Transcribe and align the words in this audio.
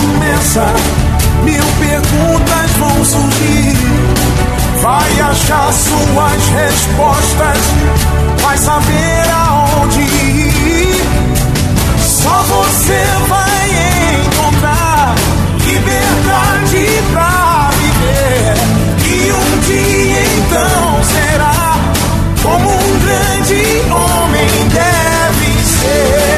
Começa, 0.00 0.66
mil 1.44 1.64
perguntas 1.78 2.70
vão 2.78 3.04
surgir. 3.04 3.76
Vai 4.82 5.20
achar 5.20 5.72
suas 5.72 6.48
respostas, 6.48 7.58
vai 8.42 8.58
saber 8.58 9.30
aonde 9.32 10.00
ir. 10.00 10.94
Só 12.00 12.42
você 12.42 13.04
vai 13.28 13.43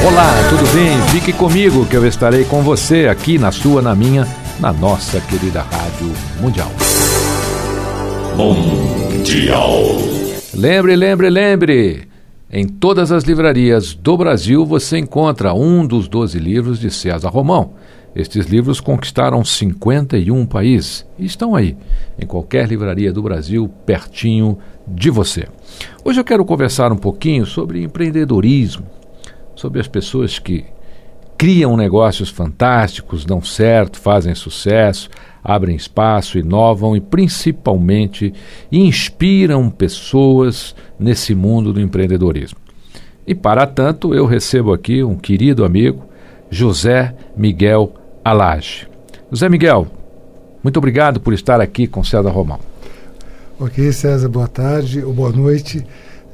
Olá, 0.07 0.49
tudo 0.49 0.73
bem? 0.73 0.97
Fique 1.09 1.33
comigo 1.33 1.85
que 1.85 1.97
eu 1.97 2.07
estarei 2.07 2.45
com 2.45 2.63
você 2.63 3.09
aqui 3.09 3.39
na 3.39 3.51
sua, 3.51 3.83
na 3.83 3.93
minha, 3.93 4.25
na 4.61 4.73
nossa 4.73 5.21
querida 5.21 5.63
Rádio 5.63 6.13
Mundial. 6.41 6.71
Mundial. 8.37 9.73
Lembre, 10.55 10.95
lembre, 10.95 11.29
lembre! 11.29 12.09
Em 12.49 12.69
todas 12.69 13.11
as 13.11 13.25
livrarias 13.25 13.95
do 13.95 14.17
Brasil 14.17 14.65
você 14.65 14.97
encontra 14.97 15.53
um 15.53 15.85
dos 15.85 16.07
12 16.07 16.39
livros 16.39 16.79
de 16.79 16.89
César 16.89 17.29
Romão. 17.29 17.73
Estes 18.15 18.47
livros 18.47 18.79
conquistaram 18.81 19.45
51 19.45 20.47
países 20.47 21.05
e 21.19 21.27
estão 21.27 21.57
aí, 21.57 21.77
em 22.17 22.25
qualquer 22.25 22.69
livraria 22.69 23.13
do 23.13 23.25
Brasil, 23.25 23.69
pertinho 23.85 24.57
de 24.87 25.11
você. 25.11 25.49
Hoje 26.05 26.21
eu 26.21 26.25
quero 26.25 26.45
conversar 26.45 26.93
um 26.93 26.97
pouquinho 26.97 27.45
sobre 27.45 27.83
empreendedorismo, 27.83 28.87
sobre 29.57 29.81
as 29.81 29.89
pessoas 29.89 30.39
que 30.39 30.65
criam 31.37 31.77
negócios 31.77 32.29
fantásticos, 32.31 33.25
dão 33.25 33.43
certo, 33.43 33.99
fazem 33.99 34.35
sucesso, 34.35 35.11
abrem 35.43 35.77
espaço, 35.77 36.39
inovam 36.39 36.97
e 36.97 37.01
principalmente 37.01 38.33
inspiram 38.71 39.69
pessoas 39.69 40.75
nesse 40.99 41.35
mundo 41.35 41.73
do 41.73 41.81
empreendedorismo. 41.81 42.59
E 43.27 43.35
para 43.35 43.67
tanto, 43.67 44.15
eu 44.15 44.25
recebo 44.25 44.73
aqui 44.73 45.03
um 45.03 45.17
querido 45.17 45.65
amigo, 45.65 46.05
José 46.49 47.15
Miguel 47.37 47.93
Alage. 48.25 48.89
José 49.31 49.49
Miguel, 49.49 49.89
muito 50.63 50.77
obrigado 50.79 51.21
por 51.21 51.33
estar 51.33 51.61
aqui 51.61 51.87
com 51.87 52.05
César 52.05 52.31
Romão. 52.31 52.61
Ok, 53.59 53.93
César, 53.93 54.29
boa 54.29 54.49
tarde 54.49 55.03
ou 55.03 55.13
boa 55.13 55.33
noite. 55.33 55.85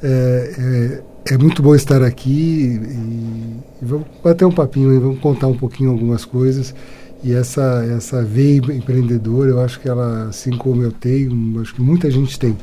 É, 0.03 0.55
é, 0.59 1.12
é 1.25 1.39
muito 1.39 1.63
bom 1.63 1.75
estar 1.75 2.03
aqui 2.03 2.31
e, 2.31 3.83
e, 3.83 3.85
vamos 3.85 4.07
bater 4.23 4.45
um 4.45 4.53
papinho 4.53 4.91
aí, 4.91 4.99
vamos 4.99 5.21
contar 5.21 5.47
um 5.47 5.57
pouquinho 5.57 5.91
algumas 5.91 6.25
coisas. 6.25 6.75
E 7.23 7.33
essa, 7.33 7.85
essa 7.97 8.23
veia 8.25 8.59
empreendedora, 8.75 9.51
eu 9.51 9.61
acho 9.61 9.79
que 9.79 9.89
ela, 9.89 10.25
assim 10.25 10.51
como 10.51 10.83
eu 10.83 10.91
tenho, 10.91 11.61
acho 11.61 11.75
que 11.75 11.81
muita 11.81 12.11
gente 12.11 12.37
tem. 12.39 12.57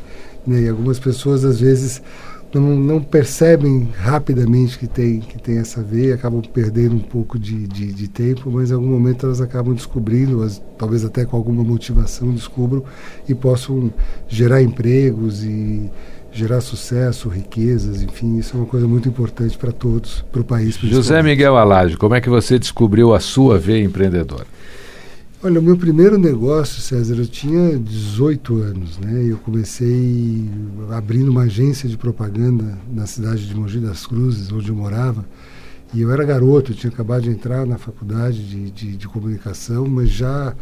Né? 0.46 0.64
E 0.64 0.70
algumas 0.70 1.00
pessoas, 1.00 1.46
às 1.46 1.62
vezes, 1.62 2.02
não, 2.54 2.76
não 2.76 3.02
percebem 3.02 3.88
rapidamente 3.96 4.78
que 4.78 4.88
tem, 4.88 5.22
que 5.22 5.42
tem 5.42 5.60
essa 5.60 5.82
veia, 5.82 6.16
acabam 6.16 6.42
perdendo 6.42 6.96
um 6.96 7.00
pouco 7.00 7.40
de, 7.40 7.68
de, 7.68 7.94
de 7.94 8.08
tempo, 8.10 8.52
mas 8.52 8.72
em 8.72 8.74
algum 8.74 8.88
momento 8.88 9.26
elas 9.26 9.40
acabam 9.40 9.74
descobrindo, 9.74 10.44
as, 10.44 10.62
talvez 10.78 11.06
até 11.06 11.24
com 11.24 11.38
alguma 11.38 11.64
motivação 11.64 12.34
descubram 12.34 12.84
e 13.30 13.34
possam 13.34 13.94
gerar 14.28 14.62
empregos 14.62 15.44
e 15.44 15.90
gerar 16.40 16.62
sucesso, 16.62 17.30
riquezas, 17.30 18.02
enfim, 18.02 18.38
isso 18.38 18.56
é 18.56 18.60
uma 18.60 18.66
coisa 18.66 18.88
muito 18.88 19.08
importante 19.10 19.58
para 19.58 19.72
todos, 19.72 20.24
para 20.32 20.42
o 20.42 20.44
país. 20.44 20.76
José 20.76 21.22
Miguel 21.22 21.58
Alage, 21.58 21.98
como 21.98 22.16
é 22.16 22.22
que 22.22 22.30
você 22.30 22.58
descobriu 22.58 23.14
a 23.14 23.20
sua 23.20 23.58
veia 23.58 23.84
empreendedora? 23.84 24.48
Olha, 25.42 25.60
o 25.60 25.64
meu 25.64 25.78
primeiro 25.78 26.18
negócio, 26.18 26.82
César, 26.82 27.16
eu 27.16 27.26
tinha 27.26 27.80
18 27.80 28.62
anos, 28.62 28.98
né? 28.98 29.24
Eu 29.26 29.38
comecei 29.38 30.50
abrindo 30.92 31.30
uma 31.30 31.44
agência 31.44 31.88
de 31.88 31.98
propaganda 31.98 32.78
na 32.92 33.06
cidade 33.06 33.48
de 33.48 33.56
Mogi 33.56 33.80
das 33.80 34.06
Cruzes, 34.06 34.52
onde 34.52 34.70
eu 34.70 34.76
morava. 34.76 35.26
E 35.94 36.02
eu 36.02 36.12
era 36.12 36.26
garoto, 36.26 36.72
eu 36.72 36.76
tinha 36.76 36.92
acabado 36.92 37.24
de 37.24 37.30
entrar 37.30 37.66
na 37.66 37.78
faculdade 37.78 38.44
de, 38.48 38.70
de, 38.70 38.98
de 38.98 39.08
comunicação, 39.08 39.88
mas 39.88 40.10
já 40.10 40.54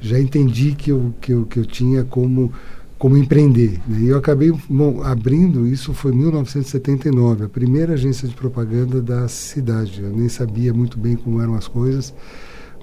já 0.00 0.20
entendi 0.20 0.72
que 0.72 0.90
eu, 0.90 1.14
que 1.20 1.32
eu, 1.32 1.46
que 1.46 1.58
eu 1.58 1.64
tinha 1.64 2.04
como 2.04 2.52
como 2.98 3.16
empreender. 3.16 3.78
Né? 3.86 4.00
E 4.02 4.08
eu 4.08 4.18
acabei 4.18 4.52
bom, 4.68 5.02
abrindo, 5.02 5.66
isso 5.66 5.92
foi 5.92 6.12
em 6.12 6.16
1979, 6.16 7.44
a 7.44 7.48
primeira 7.48 7.94
agência 7.94 8.26
de 8.26 8.34
propaganda 8.34 9.00
da 9.00 9.28
cidade. 9.28 10.02
Eu 10.02 10.10
nem 10.10 10.28
sabia 10.28 10.72
muito 10.72 10.98
bem 10.98 11.16
como 11.16 11.40
eram 11.40 11.54
as 11.54 11.68
coisas, 11.68 12.14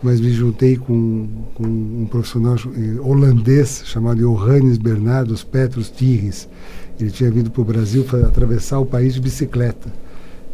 mas 0.02 0.20
me 0.20 0.32
juntei 0.32 0.76
com, 0.78 1.28
com 1.56 1.64
um 1.64 2.08
profissional 2.10 2.56
holandês 3.02 3.84
chamado 3.86 4.20
Johannes 4.20 4.78
Bernardos 4.78 5.44
Petrus 5.44 5.90
Tirres. 5.90 6.48
Ele 7.00 7.10
tinha 7.10 7.32
vindo 7.32 7.50
para 7.50 7.62
o 7.62 7.66
Brasil 7.66 8.04
para 8.04 8.28
atravessar 8.28 8.80
o 8.80 8.86
país 8.86 9.16
de 9.16 9.22
bicicleta. 9.22 9.92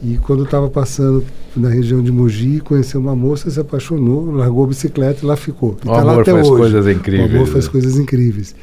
E 0.01 0.17
quando 0.17 0.45
estava 0.45 0.69
passando 0.69 1.25
na 1.53 1.67
região 1.67 2.01
de 2.01 2.09
Mogi, 2.09 2.61
conheceu 2.61 3.01
uma 3.01 3.13
moça, 3.13 3.49
se 3.49 3.59
apaixonou, 3.59 4.31
largou 4.31 4.63
a 4.63 4.67
bicicleta 4.67 5.19
e 5.23 5.25
lá 5.25 5.35
ficou. 5.35 5.77
E 5.83 5.87
o 5.87 5.91
tá 5.91 5.99
amor 5.99 6.05
lá 6.05 6.21
até 6.21 6.31
faz 6.31 6.47
hoje. 6.47 6.57
coisas 6.57 6.87
incríveis. 6.87 7.31
O 7.31 7.35
amor 7.35 7.47
faz 7.47 7.67
coisas 7.67 7.97
incríveis. 7.97 8.55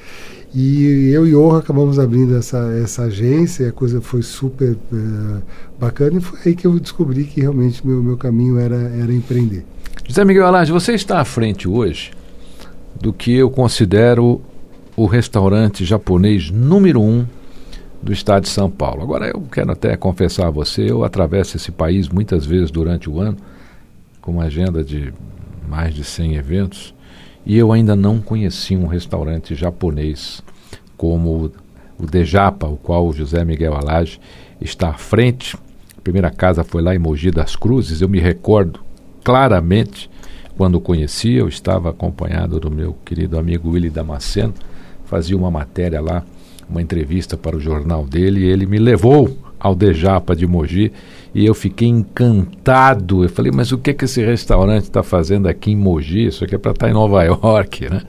E 0.59 1.11
eu 1.11 1.27
e 1.27 1.35
Orra 1.35 1.59
acabamos 1.59 1.99
abrindo 1.99 2.35
essa, 2.35 2.57
essa 2.83 3.03
agência, 3.03 3.69
a 3.69 3.73
coisa 3.73 4.01
foi 4.01 4.23
super 4.23 4.73
uh, 4.91 5.43
bacana 5.79 6.17
e 6.17 6.21
foi 6.23 6.39
aí 6.47 6.57
que 6.57 6.67
eu 6.67 6.81
descobri 6.81 7.25
que 7.25 7.43
realmente 7.43 7.87
meu, 7.87 8.03
meu 8.03 8.17
caminho 8.17 8.59
era, 8.59 8.75
era 8.75 9.13
empreender. 9.13 9.67
José 10.09 10.25
Miguel 10.25 10.47
Alage, 10.47 10.73
você 10.73 10.95
está 10.95 11.21
à 11.21 11.27
frente 11.27 11.69
hoje 11.69 12.11
do 12.99 13.13
que 13.13 13.35
eu 13.35 13.51
considero 13.51 14.41
o 14.97 15.05
restaurante 15.05 15.85
japonês 15.85 16.51
número 16.51 17.03
um 17.03 17.27
do 18.03 18.11
estado 18.11 18.45
de 18.45 18.49
São 18.49 18.71
Paulo. 18.71 19.03
Agora, 19.03 19.27
eu 19.27 19.43
quero 19.53 19.73
até 19.73 19.95
confessar 19.95 20.47
a 20.47 20.51
você, 20.51 20.91
eu 20.91 21.05
atravesso 21.05 21.59
esse 21.59 21.71
país 21.71 22.09
muitas 22.09 22.47
vezes 22.47 22.71
durante 22.71 23.11
o 23.11 23.21
ano, 23.21 23.37
com 24.23 24.33
uma 24.33 24.45
agenda 24.45 24.83
de 24.83 25.13
mais 25.69 25.95
de 25.95 26.03
100 26.03 26.37
eventos, 26.37 26.95
e 27.47 27.57
eu 27.57 27.71
ainda 27.71 27.95
não 27.95 28.21
conheci 28.21 28.77
um 28.77 28.87
restaurante 28.87 29.55
japonês 29.55 30.43
como 30.97 31.53
o 31.97 32.05
Dejapa, 32.05 32.67
o 32.67 32.77
qual 32.77 33.07
o 33.07 33.13
José 33.13 33.45
Miguel 33.45 33.75
Alage 33.75 34.19
está 34.61 34.91
à 34.91 34.95
frente. 34.95 35.57
A 35.97 36.01
primeira 36.03 36.31
casa 36.31 36.65
foi 36.65 36.83
lá 36.83 36.95
em 36.95 36.99
Mogi 36.99 37.31
das 37.31 37.55
Cruzes, 37.55 38.01
eu 38.01 38.09
me 38.09 38.19
recordo 38.19 38.81
claramente 39.23 40.11
quando 40.57 40.81
conheci, 40.81 41.35
eu 41.35 41.49
estava 41.49 41.91
acompanhado 41.91 42.59
do 42.59 42.71
meu 42.71 42.95
querido 43.05 43.39
amigo 43.39 43.71
Willy 43.71 43.91
Damasceno, 43.91 44.55
fazia 45.05 45.37
uma 45.37 45.51
matéria 45.51 46.01
lá, 46.01 46.25
uma 46.69 46.83
entrevista 46.83 47.37
para 47.37 47.57
o 47.57 47.61
jornal 47.61 48.05
dele, 48.07 48.41
e 48.41 48.45
ele 48.45 48.67
me 48.67 48.79
levou 48.79 49.37
ao 49.61 49.75
Dejapa 49.75 50.35
de 50.35 50.47
Mogi 50.47 50.93
e 51.37 51.45
eu 51.45 51.55
fiquei 51.55 51.87
encantado. 51.87 53.23
Eu 53.23 53.29
falei, 53.29 53.53
mas 53.55 53.71
o 53.71 53.77
que, 53.77 53.93
que 53.93 54.07
esse 54.07 54.25
restaurante 54.25 54.85
está 54.85 55.03
fazendo 55.03 55.47
aqui 55.47 55.71
em 55.71 55.77
Mogi? 55.77 56.29
Isso 56.29 56.43
aqui 56.43 56.55
é 56.55 56.59
para 56.59 56.71
estar 56.71 56.87
tá 56.87 56.91
em 56.91 56.95
Nova 56.95 57.23
York, 57.25 57.85
né? 57.93 58.01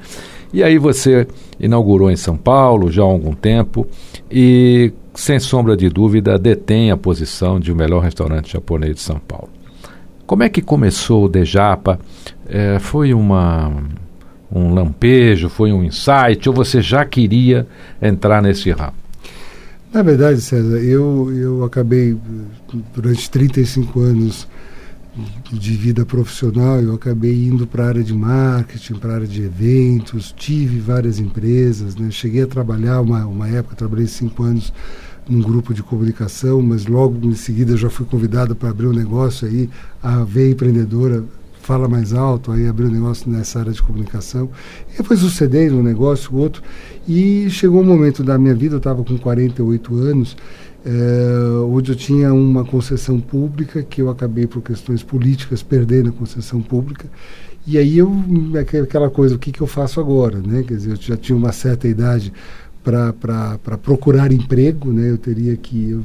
E 0.54 0.64
aí 0.64 0.78
você 0.78 1.28
inaugurou 1.60 2.10
em 2.10 2.16
São 2.16 2.38
Paulo 2.38 2.90
já 2.90 3.02
há 3.02 3.06
algum 3.06 3.34
tempo 3.34 3.86
e, 4.32 4.94
sem 5.14 5.42
sombra 5.42 5.76
de 5.76 5.90
dúvida, 5.90 6.40
detém 6.40 6.90
a 6.90 6.96
posição 6.96 7.60
de 7.60 7.70
o 7.70 7.76
melhor 7.76 8.02
restaurante 8.02 8.54
japonês 8.54 8.96
de 8.96 9.02
São 9.02 9.20
Paulo. 9.20 9.50
Como 10.26 10.44
é 10.44 10.48
que 10.48 10.62
começou 10.62 11.26
o 11.26 11.28
Dejapa? 11.28 12.00
É, 12.48 12.80
foi 12.80 13.14
uma, 13.14 13.74
um 14.50 14.74
lampejo, 14.74 15.50
foi 15.50 15.74
um 15.74 15.84
insight, 15.84 16.48
ou 16.48 16.56
você 16.56 16.82
já 16.82 17.04
queria 17.04 17.68
entrar 18.02 18.42
nesse 18.42 18.72
ramo? 18.72 18.94
Na 19.94 20.01
verdade, 20.01 20.42
César, 20.42 20.80
eu, 20.80 21.31
eu 21.34 21.63
acabei 21.63 22.18
durante 22.94 23.30
35 23.30 24.00
anos 24.01 24.48
de 25.51 25.75
vida 25.75 26.06
profissional, 26.06 26.80
eu 26.80 26.94
acabei 26.94 27.48
indo 27.48 27.66
para 27.66 27.86
a 27.86 27.88
área 27.88 28.04
de 28.04 28.13
marketing, 28.13 28.95
para 28.95 29.13
a 29.13 29.16
área 29.16 29.28
de 29.28 29.44
eventos, 29.44 30.34
tive 30.36 30.80
várias 30.80 31.19
empresas, 31.19 31.95
né? 31.95 32.12
cheguei 32.12 32.44
a 32.44 32.48
trabalhar 32.48 33.01
uma, 33.01 33.25
uma 33.25 33.48
época, 33.48 33.75
trabalhei 33.75 34.07
cinco 34.07 34.44
anos 34.44 34.72
num 35.28 35.42
grupo 35.42 35.74
de 35.74 35.81
comunicação, 35.81 36.62
mas 36.62 36.86
logo 36.86 37.25
em 37.25 37.36
seguida 37.36 37.75
já 37.75 37.90
fui 37.90 38.06
convidado 38.06 38.56
para 38.56 38.69
abrir 38.69 38.88
um 38.88 38.94
negócio 38.94 39.48
aí, 39.48 39.69
a 40.04 40.24
veia 40.24 40.51
empreendedora 40.51 41.24
fala 41.68 41.90
mais 41.90 42.14
alto, 42.14 42.54
aí 42.54 42.66
abri 42.66 42.86
um 42.86 42.92
negócio 42.92 43.30
nessa 43.30 43.60
área 43.60 43.74
de 43.74 43.84
comunicação. 43.84 44.50
E 44.94 44.98
depois 44.98 45.19
sucedei 45.19 45.69
um 45.69 45.84
negócio, 45.84 46.34
outro, 46.34 46.64
e 47.06 47.50
chegou 47.50 47.81
um 47.81 47.86
momento 47.86 48.24
da 48.24 48.38
minha 48.38 48.56
vida, 48.56 48.75
eu 48.75 48.78
estava 48.78 49.04
com 49.04 49.18
48 49.18 49.96
anos, 49.98 50.38
é, 50.86 51.62
onde 51.66 51.92
eu 51.92 51.96
tinha 51.96 52.34
uma 52.34 52.64
concessão 52.64 53.19
pública 53.19 53.84
que 53.84 54.02
eu 54.02 54.10
acabei 54.10 54.48
por 54.48 54.62
questões 54.62 55.04
políticas 55.04 55.62
perdendo 55.62 56.08
a 56.08 56.14
concessão 56.14 56.62
pública. 56.62 57.10
E 57.66 57.78
aí 57.78 57.98
eu 57.98 58.10
aquela 58.81 59.10
coisa 59.10 59.36
o 59.36 59.40
que 59.40 59.52
que 59.52 59.60
eu 59.60 59.68
faço 59.68 60.00
agora 60.00 60.38
né? 60.38 60.64
Quer 60.66 60.75
dizer 60.75 60.92
eu 60.92 60.96
já 60.96 61.18
tinha 61.18 61.38
uma 61.38 61.52
certa 61.52 61.86
idade 61.86 62.31
para 62.81 63.78
procurar 63.84 64.31
emprego 64.31 64.94
né? 64.94 65.12
Eu 65.12 65.18
teria 65.18 65.58
que 65.58 65.90
eu, 65.90 66.02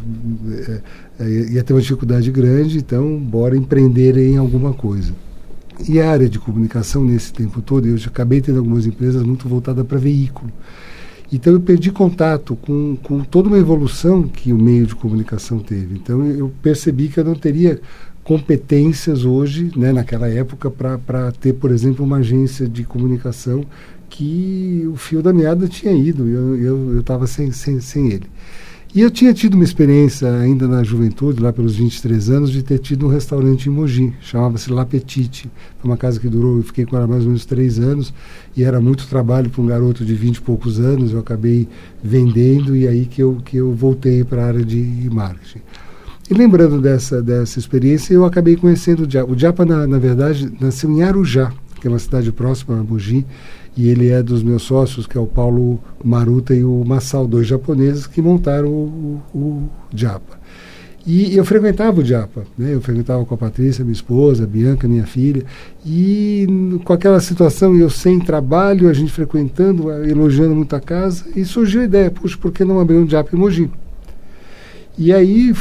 é, 1.20 1.52
ia 1.52 1.62
ter 1.62 1.72
uma 1.72 1.80
dificuldade 1.80 2.28
grande 2.32 2.78
então 2.78 3.16
bora 3.16 3.56
empreender 3.56 4.16
em 4.18 4.36
alguma 4.38 4.72
coisa 4.72 5.12
e 5.88 6.00
a 6.00 6.10
área 6.10 6.28
de 6.28 6.38
comunicação 6.38 7.04
nesse 7.04 7.32
tempo 7.32 7.60
todo 7.62 7.86
eu 7.86 7.96
já 7.96 8.08
acabei 8.08 8.40
tendo 8.40 8.58
algumas 8.58 8.86
empresas 8.86 9.22
muito 9.22 9.48
voltadas 9.48 9.86
para 9.86 9.98
veículo 9.98 10.50
então 11.32 11.54
eu 11.54 11.60
perdi 11.60 11.90
contato 11.90 12.54
com, 12.56 12.94
com 13.02 13.20
toda 13.24 13.48
uma 13.48 13.58
evolução 13.58 14.24
que 14.24 14.52
o 14.52 14.58
meio 14.58 14.86
de 14.86 14.94
comunicação 14.94 15.60
teve. 15.60 15.94
Então 15.94 16.22
eu 16.26 16.52
percebi 16.60 17.08
que 17.08 17.18
eu 17.18 17.24
não 17.24 17.34
teria 17.34 17.80
competências 18.22 19.24
hoje, 19.24 19.72
né, 19.74 19.92
naquela 19.92 20.28
época, 20.28 20.70
para 20.70 21.32
ter, 21.32 21.54
por 21.54 21.70
exemplo, 21.70 22.04
uma 22.04 22.18
agência 22.18 22.68
de 22.68 22.84
comunicação 22.84 23.64
que 24.10 24.86
o 24.92 24.96
fio 24.96 25.22
da 25.22 25.32
meada 25.32 25.66
tinha 25.66 25.92
ido, 25.92 26.28
eu 26.28 27.00
estava 27.00 27.26
sem, 27.26 27.50
sem, 27.50 27.80
sem 27.80 28.12
ele. 28.12 28.26
E 28.94 29.00
eu 29.00 29.10
tinha 29.10 29.32
tido 29.32 29.54
uma 29.54 29.64
experiência 29.64 30.30
ainda 30.30 30.68
na 30.68 30.84
juventude, 30.84 31.42
lá 31.42 31.50
pelos 31.50 31.76
23 31.76 32.28
anos, 32.28 32.50
de 32.50 32.62
ter 32.62 32.78
tido 32.78 33.06
um 33.06 33.08
restaurante 33.08 33.66
em 33.66 33.72
Mogi, 33.72 34.12
chamava-se 34.20 34.70
La 34.70 34.84
Petite. 34.84 35.50
Foi 35.80 35.90
uma 35.90 35.96
casa 35.96 36.20
que 36.20 36.28
durou, 36.28 36.58
eu 36.58 36.62
fiquei 36.62 36.84
com 36.84 36.94
ela 36.94 37.06
mais 37.06 37.22
ou 37.22 37.28
menos 37.28 37.46
três 37.46 37.78
anos, 37.78 38.12
e 38.54 38.62
era 38.62 38.82
muito 38.82 39.06
trabalho 39.06 39.48
para 39.48 39.62
um 39.62 39.66
garoto 39.66 40.04
de 40.04 40.14
20 40.14 40.36
e 40.36 40.40
poucos 40.42 40.78
anos, 40.78 41.14
eu 41.14 41.20
acabei 41.20 41.66
vendendo, 42.04 42.76
e 42.76 42.86
aí 42.86 43.06
que 43.06 43.22
eu, 43.22 43.38
que 43.42 43.56
eu 43.56 43.72
voltei 43.72 44.24
para 44.24 44.42
a 44.42 44.46
área 44.48 44.64
de 44.64 45.08
marketing. 45.10 45.62
E 46.30 46.34
lembrando 46.34 46.78
dessa, 46.78 47.22
dessa 47.22 47.58
experiência, 47.58 48.12
eu 48.12 48.26
acabei 48.26 48.56
conhecendo 48.56 49.04
o 49.04 49.06
Diapa. 49.06 49.32
O 49.32 49.34
Diapa, 49.34 49.64
na, 49.64 49.86
na 49.86 49.98
verdade, 49.98 50.52
nasceu 50.60 50.90
em 50.90 51.02
Arujá, 51.02 51.50
que 51.80 51.86
é 51.86 51.90
uma 51.90 51.98
cidade 51.98 52.30
próxima 52.30 52.78
a 52.78 52.82
Mogi, 52.82 53.24
e 53.76 53.88
ele 53.88 54.08
é 54.08 54.22
dos 54.22 54.42
meus 54.42 54.62
sócios, 54.62 55.06
que 55.06 55.16
é 55.16 55.20
o 55.20 55.26
Paulo 55.26 55.80
Maruta 56.04 56.54
e 56.54 56.62
o 56.62 56.84
Massal, 56.84 57.26
dois 57.26 57.46
japoneses 57.46 58.06
que 58.06 58.20
montaram 58.20 58.68
o, 58.68 59.22
o, 59.34 59.38
o 59.38 59.70
Japa. 59.94 60.42
E 61.04 61.36
eu 61.36 61.44
frequentava 61.44 62.00
o 62.00 62.04
Japa, 62.04 62.44
né? 62.56 62.74
eu 62.74 62.80
frequentava 62.80 63.24
com 63.24 63.34
a 63.34 63.38
Patrícia, 63.38 63.84
minha 63.84 63.92
esposa, 63.92 64.44
a 64.44 64.46
Bianca, 64.46 64.86
minha 64.86 65.04
filha, 65.04 65.44
e 65.84 66.46
com 66.84 66.92
aquela 66.92 67.18
situação, 67.18 67.74
eu 67.74 67.90
sem 67.90 68.20
trabalho, 68.20 68.88
a 68.88 68.92
gente 68.92 69.10
frequentando, 69.10 69.90
elogiando 69.90 70.54
muito 70.54 70.76
a 70.76 70.80
casa, 70.80 71.24
e 71.34 71.44
surgiu 71.44 71.80
a 71.80 71.84
ideia, 71.84 72.10
puxa, 72.10 72.38
por 72.38 72.52
que 72.52 72.64
não 72.64 72.78
abrir 72.78 72.98
um 72.98 73.08
Japa 73.08 73.34
em 73.34 73.38
Mogi? 73.38 73.68
E 74.96 75.12
aí 75.12 75.52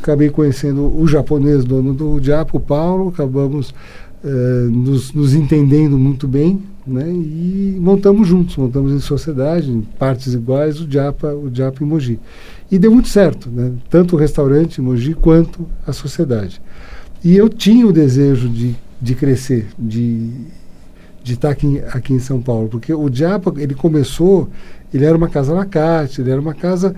acabei 0.00 0.30
conhecendo 0.30 0.98
o 0.98 1.06
japonês 1.06 1.64
dono 1.64 1.92
do 1.92 2.22
Japa, 2.22 2.56
o 2.56 2.60
Paulo, 2.60 3.08
acabamos 3.08 3.74
uh, 4.26 4.70
nos, 4.70 5.12
nos 5.12 5.34
entendendo 5.34 5.96
muito 5.96 6.26
bem, 6.26 6.60
né? 6.86 7.08
E 7.08 7.76
montamos 7.80 8.26
juntos, 8.26 8.56
montamos 8.56 8.92
em 8.92 9.00
sociedade, 9.00 9.70
em 9.70 9.80
partes 9.80 10.34
iguais, 10.34 10.80
o 10.80 10.90
Japa, 10.90 11.32
o 11.32 11.50
Japa 11.52 11.82
em 11.82 11.86
Mogi. 11.86 12.18
E 12.70 12.78
deu 12.78 12.90
muito 12.90 13.08
certo, 13.08 13.48
né? 13.48 13.72
Tanto 13.88 14.16
o 14.16 14.18
restaurante 14.18 14.82
Mogi 14.82 15.14
quanto 15.14 15.66
a 15.86 15.92
sociedade. 15.92 16.60
E 17.24 17.36
eu 17.36 17.48
tinha 17.48 17.86
o 17.86 17.92
desejo 17.92 18.48
de, 18.48 18.76
de 19.00 19.14
crescer, 19.14 19.68
de 19.78 20.30
de 21.26 21.32
estar 21.32 21.50
aqui, 21.50 21.82
aqui 21.92 22.14
em 22.14 22.20
São 22.20 22.40
Paulo, 22.40 22.68
porque 22.68 22.94
o 22.94 23.12
Japa, 23.12 23.52
ele 23.56 23.74
começou, 23.74 24.48
ele 24.94 25.04
era 25.04 25.16
uma 25.16 25.28
casa 25.28 25.52
la 25.52 25.64
carte, 25.64 26.20
ele 26.20 26.30
era 26.30 26.40
uma 26.40 26.54
casa 26.54 26.94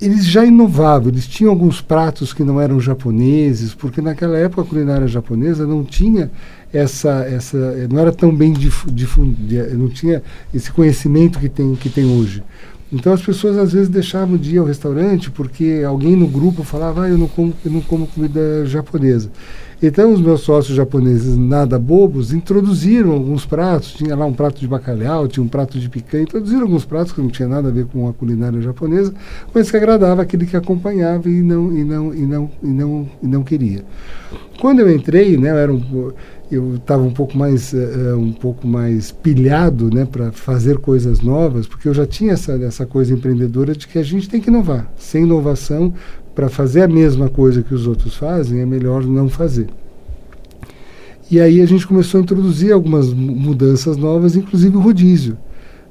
eles 0.00 0.26
já 0.26 0.44
inovavam, 0.44 1.08
eles 1.08 1.26
tinham 1.26 1.50
alguns 1.50 1.80
pratos 1.80 2.32
que 2.32 2.42
não 2.42 2.60
eram 2.60 2.80
japoneses, 2.80 3.74
porque 3.74 4.00
naquela 4.00 4.36
época 4.36 4.62
a 4.62 4.64
culinária 4.64 5.06
japonesa 5.06 5.66
não 5.66 5.84
tinha 5.84 6.30
essa, 6.72 7.24
essa 7.24 7.56
não 7.88 7.98
era 7.98 8.12
tão 8.12 8.34
bem 8.34 8.52
difundida, 8.52 9.74
não 9.74 9.88
tinha 9.88 10.22
esse 10.52 10.70
conhecimento 10.72 11.38
que 11.38 11.48
tem, 11.48 11.74
que 11.74 11.88
tem 11.88 12.04
hoje. 12.04 12.42
Então 12.92 13.12
as 13.12 13.22
pessoas 13.22 13.56
às 13.56 13.72
vezes 13.72 13.88
deixavam 13.88 14.36
de 14.36 14.56
ir 14.56 14.58
ao 14.58 14.66
restaurante 14.66 15.30
porque 15.30 15.82
alguém 15.86 16.14
no 16.14 16.26
grupo 16.26 16.62
falava, 16.62 17.04
ah, 17.04 17.08
eu 17.08 17.16
não 17.16 17.26
como, 17.26 17.54
eu 17.64 17.70
não 17.70 17.80
como 17.80 18.06
comida 18.06 18.66
japonesa. 18.66 19.30
Então 19.82 20.12
os 20.12 20.20
meus 20.20 20.42
sócios 20.42 20.76
japoneses, 20.76 21.36
nada 21.36 21.76
bobos, 21.76 22.32
introduziram 22.32 23.10
alguns 23.10 23.44
pratos. 23.44 23.94
Tinha 23.94 24.14
lá 24.14 24.24
um 24.24 24.32
prato 24.32 24.60
de 24.60 24.68
bacalhau, 24.68 25.26
tinha 25.26 25.42
um 25.42 25.48
prato 25.48 25.80
de 25.80 25.88
picanha, 25.88 26.22
introduziram 26.22 26.62
alguns 26.62 26.84
pratos 26.84 27.12
que 27.12 27.20
não 27.20 27.28
tinha 27.28 27.48
nada 27.48 27.68
a 27.68 27.72
ver 27.72 27.86
com 27.86 28.08
a 28.08 28.12
culinária 28.12 28.60
japonesa, 28.60 29.12
mas 29.52 29.72
que 29.72 29.76
agradava 29.76 30.22
aquele 30.22 30.46
que 30.46 30.56
acompanhava 30.56 31.28
e 31.28 31.42
não 31.42 31.76
e 31.76 31.82
não 31.82 32.14
e 32.14 32.22
não 32.22 32.50
e 32.62 32.66
não 32.68 33.10
e 33.20 33.26
não 33.26 33.42
queria. 33.42 33.84
Quando 34.60 34.78
eu 34.78 34.88
entrei, 34.88 35.36
né, 35.36 35.50
eu 35.50 35.56
era 35.56 35.72
um, 35.72 36.12
eu 36.48 36.76
estava 36.76 37.02
um 37.02 37.10
pouco 37.10 37.36
mais 37.36 37.72
uh, 37.72 38.16
um 38.16 38.32
pouco 38.32 38.66
mais 38.66 39.10
pilhado 39.10 39.88
né 39.92 40.04
para 40.04 40.30
fazer 40.30 40.78
coisas 40.78 41.20
novas 41.20 41.66
porque 41.66 41.88
eu 41.88 41.94
já 41.94 42.06
tinha 42.06 42.32
essa, 42.32 42.52
essa 42.52 42.84
coisa 42.84 43.14
empreendedora 43.14 43.74
de 43.74 43.88
que 43.88 43.98
a 43.98 44.02
gente 44.02 44.28
tem 44.28 44.40
que 44.40 44.50
inovar 44.50 44.92
sem 44.96 45.24
inovação 45.24 45.94
para 46.34 46.48
fazer 46.48 46.82
a 46.82 46.88
mesma 46.88 47.28
coisa 47.28 47.62
que 47.62 47.74
os 47.74 47.86
outros 47.86 48.14
fazem, 48.14 48.60
é 48.60 48.66
melhor 48.66 49.04
não 49.04 49.28
fazer. 49.28 49.68
E 51.30 51.40
aí 51.40 51.62
a 51.62 51.66
gente 51.66 51.86
começou 51.86 52.20
a 52.20 52.22
introduzir 52.22 52.72
algumas 52.72 53.10
mudanças 53.10 53.96
novas, 53.96 54.36
inclusive 54.36 54.76
o 54.76 54.80
rodízio. 54.80 55.38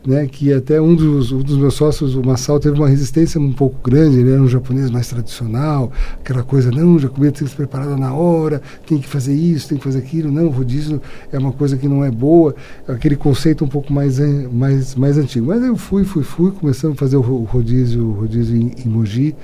Né, 0.05 0.25
que 0.25 0.51
até 0.51 0.81
um 0.81 0.95
dos, 0.95 1.31
um 1.31 1.43
dos 1.43 1.55
meus 1.57 1.75
sócios, 1.75 2.15
o 2.15 2.25
Massal, 2.25 2.59
teve 2.59 2.75
uma 2.75 2.89
resistência 2.89 3.39
um 3.39 3.53
pouco 3.53 3.77
grande, 3.87 4.17
ele 4.17 4.31
era 4.31 4.41
um 4.41 4.47
japonês 4.47 4.89
mais 4.89 5.07
comida 5.07 5.91
aquela 6.19 6.41
coisa, 6.41 6.71
não, 6.71 6.97
já 6.97 7.07
comida 7.07 7.31
tem 7.31 7.43
que 7.43 7.51
ser 7.51 7.55
preparada 7.55 7.95
na 7.95 8.11
hora, 8.11 8.63
tem 8.87 8.97
que 8.97 9.07
fazer 9.07 9.35
isso, 9.35 9.69
tem 9.69 9.77
que 9.77 9.83
fazer 9.83 9.99
aquilo, 9.99 10.31
não, 10.31 10.47
rodízio 10.47 10.99
é 11.31 11.37
uma 11.37 11.51
coisa 11.51 11.77
que 11.77 11.87
não 11.87 12.03
é 12.03 12.09
boa, 12.09 12.55
aquele 12.87 13.15
conceito 13.15 13.63
um 13.63 13.67
pouco 13.67 13.93
mais, 13.93 14.17
mais, 14.51 14.95
mais 14.95 15.19
antigo. 15.19 15.45
Mas 15.45 15.61
eu 15.61 15.77
fui, 15.77 16.03
fui, 16.03 16.23
fui, 16.23 16.51
começando 16.51 16.93
a 16.93 16.95
fazer 16.95 17.17
o 17.17 17.21
rodízio, 17.21 18.03
o 18.03 18.11
rodízio 18.13 18.57
em, 18.57 18.73
em 18.83 18.89
Mogi, 18.89 19.35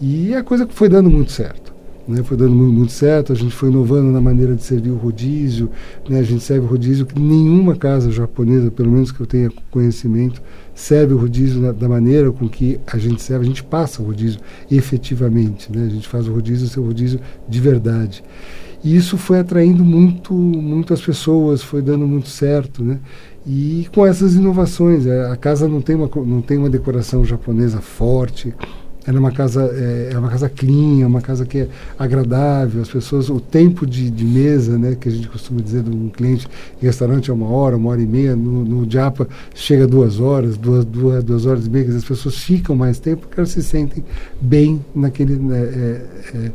e 0.00 0.34
a 0.34 0.42
coisa 0.42 0.66
foi 0.68 0.88
dando 0.88 1.10
muito 1.10 1.32
certo. 1.32 1.74
Né, 2.06 2.22
foi 2.22 2.36
dando 2.36 2.54
muito, 2.54 2.72
muito, 2.72 2.92
certo, 2.92 3.32
a 3.32 3.34
gente 3.34 3.52
foi 3.52 3.68
inovando 3.68 4.12
na 4.12 4.20
maneira 4.20 4.54
de 4.54 4.62
servir 4.62 4.90
o 4.90 4.96
rodízio, 4.96 5.68
né, 6.08 6.20
a 6.20 6.22
gente 6.22 6.40
serve 6.44 6.64
o 6.64 6.68
rodízio 6.68 7.04
que 7.04 7.18
nenhuma 7.18 7.74
casa 7.74 8.12
japonesa, 8.12 8.70
pelo 8.70 8.92
menos 8.92 9.10
que 9.10 9.20
eu 9.20 9.26
tenha 9.26 9.50
conhecimento, 9.72 10.40
serve 10.72 11.14
o 11.14 11.16
rodízio 11.16 11.60
na, 11.60 11.72
da 11.72 11.88
maneira 11.88 12.30
com 12.30 12.48
que 12.48 12.78
a 12.86 12.96
gente 12.96 13.20
serve, 13.20 13.44
a 13.44 13.48
gente 13.48 13.64
passa 13.64 14.00
o 14.00 14.06
rodízio 14.06 14.38
efetivamente, 14.70 15.72
né, 15.72 15.84
a 15.84 15.88
gente 15.88 16.06
faz 16.06 16.28
o 16.28 16.32
rodízio 16.32 16.68
ser 16.68 16.78
o 16.78 16.84
rodízio 16.84 17.18
de 17.48 17.60
verdade. 17.60 18.22
E 18.84 18.94
isso 18.94 19.18
foi 19.18 19.40
atraindo 19.40 19.84
muito, 19.84 20.32
muito 20.32 20.94
as 20.94 21.00
pessoas, 21.00 21.60
foi 21.60 21.82
dando 21.82 22.06
muito 22.06 22.28
certo, 22.28 22.84
né? 22.84 23.00
E 23.44 23.88
com 23.92 24.06
essas 24.06 24.34
inovações, 24.34 25.06
é, 25.06 25.28
a 25.28 25.34
casa 25.34 25.66
não 25.66 25.80
tem 25.80 25.96
uma, 25.96 26.08
não 26.24 26.40
tem 26.40 26.56
uma 26.56 26.70
decoração 26.70 27.24
japonesa 27.24 27.80
forte, 27.80 28.54
era 29.06 29.18
uma 29.18 29.30
casa, 29.30 29.70
é, 29.72 30.10
é 30.12 30.18
uma 30.18 30.28
casa 30.28 30.48
clean, 30.48 31.02
é 31.02 31.06
uma 31.06 31.20
casa 31.20 31.46
que 31.46 31.58
é 31.58 31.68
agradável, 31.96 32.82
as 32.82 32.88
pessoas, 32.88 33.30
o 33.30 33.38
tempo 33.38 33.86
de, 33.86 34.10
de 34.10 34.24
mesa, 34.24 34.76
né, 34.76 34.96
que 34.96 35.08
a 35.08 35.12
gente 35.12 35.28
costuma 35.28 35.60
dizer 35.60 35.84
de 35.84 35.90
um 35.90 36.08
cliente 36.08 36.48
em 36.82 36.86
restaurante 36.86 37.30
é 37.30 37.34
uma 37.34 37.48
hora, 37.48 37.76
uma 37.76 37.90
hora 37.90 38.02
e 38.02 38.06
meia, 38.06 38.34
no, 38.34 38.64
no 38.64 38.90
Japa 38.90 39.28
chega 39.54 39.86
duas 39.86 40.18
horas, 40.18 40.56
duas, 40.56 40.84
duas, 40.84 41.22
duas 41.22 41.46
horas 41.46 41.66
e 41.66 41.70
meia, 41.70 41.88
as 41.88 42.04
pessoas 42.04 42.36
ficam 42.36 42.74
mais 42.74 42.98
tempo 42.98 43.22
porque 43.22 43.38
elas 43.38 43.50
se 43.50 43.62
sentem 43.62 44.04
bem 44.40 44.84
naquele, 44.94 45.36
né, 45.36 45.58
é, 45.58 46.06
é, 46.34 46.52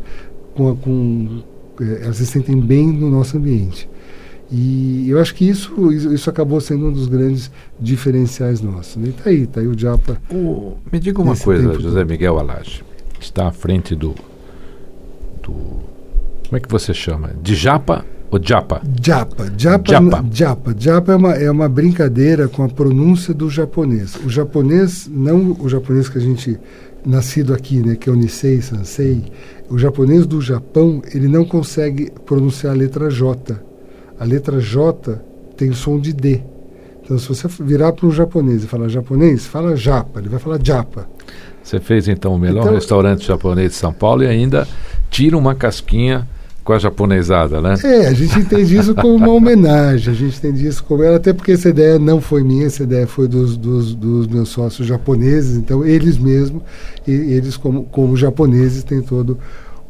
com, 0.53 0.75
com 0.75 1.43
é, 1.79 2.03
elas 2.03 2.17
se 2.17 2.25
sentem 2.25 2.60
bem 2.60 2.91
no 2.91 3.10
nosso 3.10 3.38
ambiente. 3.38 3.89
E 4.51 5.10
eu 5.10 5.20
acho 5.20 5.34
que 5.34 5.48
isso, 5.48 5.91
isso 5.93 6.29
acabou 6.29 6.60
sendo 6.60 6.88
um 6.88 6.91
dos 6.91 7.08
grandes 7.08 7.50
diferenciais 7.79 8.60
nossos. 8.60 8.98
Né? 8.98 9.10
E 9.10 9.12
tá 9.13 9.29
aí, 9.29 9.48
tá 9.48 9.62
aí 9.62 9.67
o 9.67 9.77
Japa. 9.77 10.22
O, 10.29 10.74
me 10.91 11.00
diga 11.00 11.22
uma 11.22 11.38
coisa, 11.38 11.79
José 11.79 12.03
Miguel 12.03 12.38
Alage, 12.38 12.84
está 13.20 13.48
à 13.48 13.51
frente 13.51 13.96
do, 13.96 14.13
do. 15.41 15.53
Como 15.53 16.58
é 16.58 16.60
que 16.60 16.70
você 16.70 16.93
chama? 16.93 17.31
De 17.41 17.55
Japa 17.55 18.05
ou 18.29 18.41
Japa? 18.43 18.81
Japa. 19.01 19.46
Japa, 19.58 19.89
Japa. 19.89 20.25
Japa. 20.34 20.75
Japa 20.77 21.12
é, 21.13 21.15
uma, 21.15 21.34
é 21.34 21.50
uma 21.50 21.70
brincadeira 21.70 22.50
com 22.50 22.63
a 22.63 22.67
pronúncia 22.67 23.34
do 23.34 23.50
japonês. 23.50 24.17
O 24.25 24.29
japonês, 24.29 25.10
não 25.10 25.55
o 25.60 25.70
japonês 25.70 26.10
que 26.10 26.17
a 26.17 26.22
gente 26.22 26.60
nascido 27.05 27.53
aqui, 27.53 27.77
né, 27.77 27.96
que 27.96 28.10
é 28.10 28.12
o 28.12 28.15
Nisei 28.15 28.62
Sansei, 28.62 29.24
o 29.70 29.77
japonês 29.77 30.27
do 30.27 30.41
Japão 30.41 31.01
ele 31.13 31.27
não 31.27 31.46
consegue 31.46 32.12
pronunciar 32.25 32.74
a 32.74 32.75
letra 32.75 33.10
J. 33.10 33.71
A 34.22 34.24
letra 34.24 34.60
J 34.62 35.20
tem 35.58 35.74
som 35.74 36.00
de 36.00 36.13
D. 36.13 36.42
Então, 37.04 37.18
se 37.18 37.28
você 37.28 37.48
virar 37.60 37.92
para 37.92 38.06
um 38.06 38.12
japonês 38.12 38.63
e 38.63 38.68
falar 38.68 38.88
japonês, 38.88 39.48
fala 39.48 39.75
japa, 39.75 40.20
ele 40.20 40.30
vai 40.30 40.40
falar 40.40 40.60
japa. 40.63 41.10
Você 41.63 41.80
fez 41.80 42.08
então 42.08 42.36
o 42.36 42.38
melhor 42.38 42.62
Então- 42.62 42.75
restaurante 42.75 43.25
japonês 43.25 43.72
de 43.72 43.78
São 43.78 43.92
Paulo 43.92 44.22
e 44.22 44.28
ainda 44.28 44.68
tira 45.10 45.36
uma 45.36 45.56
casquinha 45.56 46.28
com 46.63 46.72
a 46.72 46.78
japonesada, 46.78 47.60
né? 47.62 47.74
É, 47.84 48.10
a 48.10 48.13
gente 48.13 48.38
entende 48.38 48.78
isso 48.78 48.94
como 48.94 49.16
uma 49.16 49.30
homenagem, 49.34 50.13
a 50.13 50.16
gente 50.16 50.38
entende 50.38 50.68
isso 50.68 50.84
como. 50.84 51.01
Até 51.04 51.34
porque 51.34 51.54
essa 51.54 51.70
ideia 51.70 51.98
não 51.98 52.22
foi 52.22 52.44
minha, 52.44 52.68
essa 52.68 52.84
ideia 52.84 53.08
foi 53.08 53.28
dos, 53.28 53.58
dos, 53.58 53.96
dos 53.96 54.28
meus 54.28 54.50
sócios 54.50 54.88
japoneses, 54.88 55.58
então 55.58 55.84
eles 55.84 56.20
mesmos, 56.20 56.62
e 57.08 57.12
eles 57.12 57.58
como, 57.58 57.86
como 57.86 58.16
japoneses, 58.16 58.84
têm 58.84 59.01
todo 59.01 59.40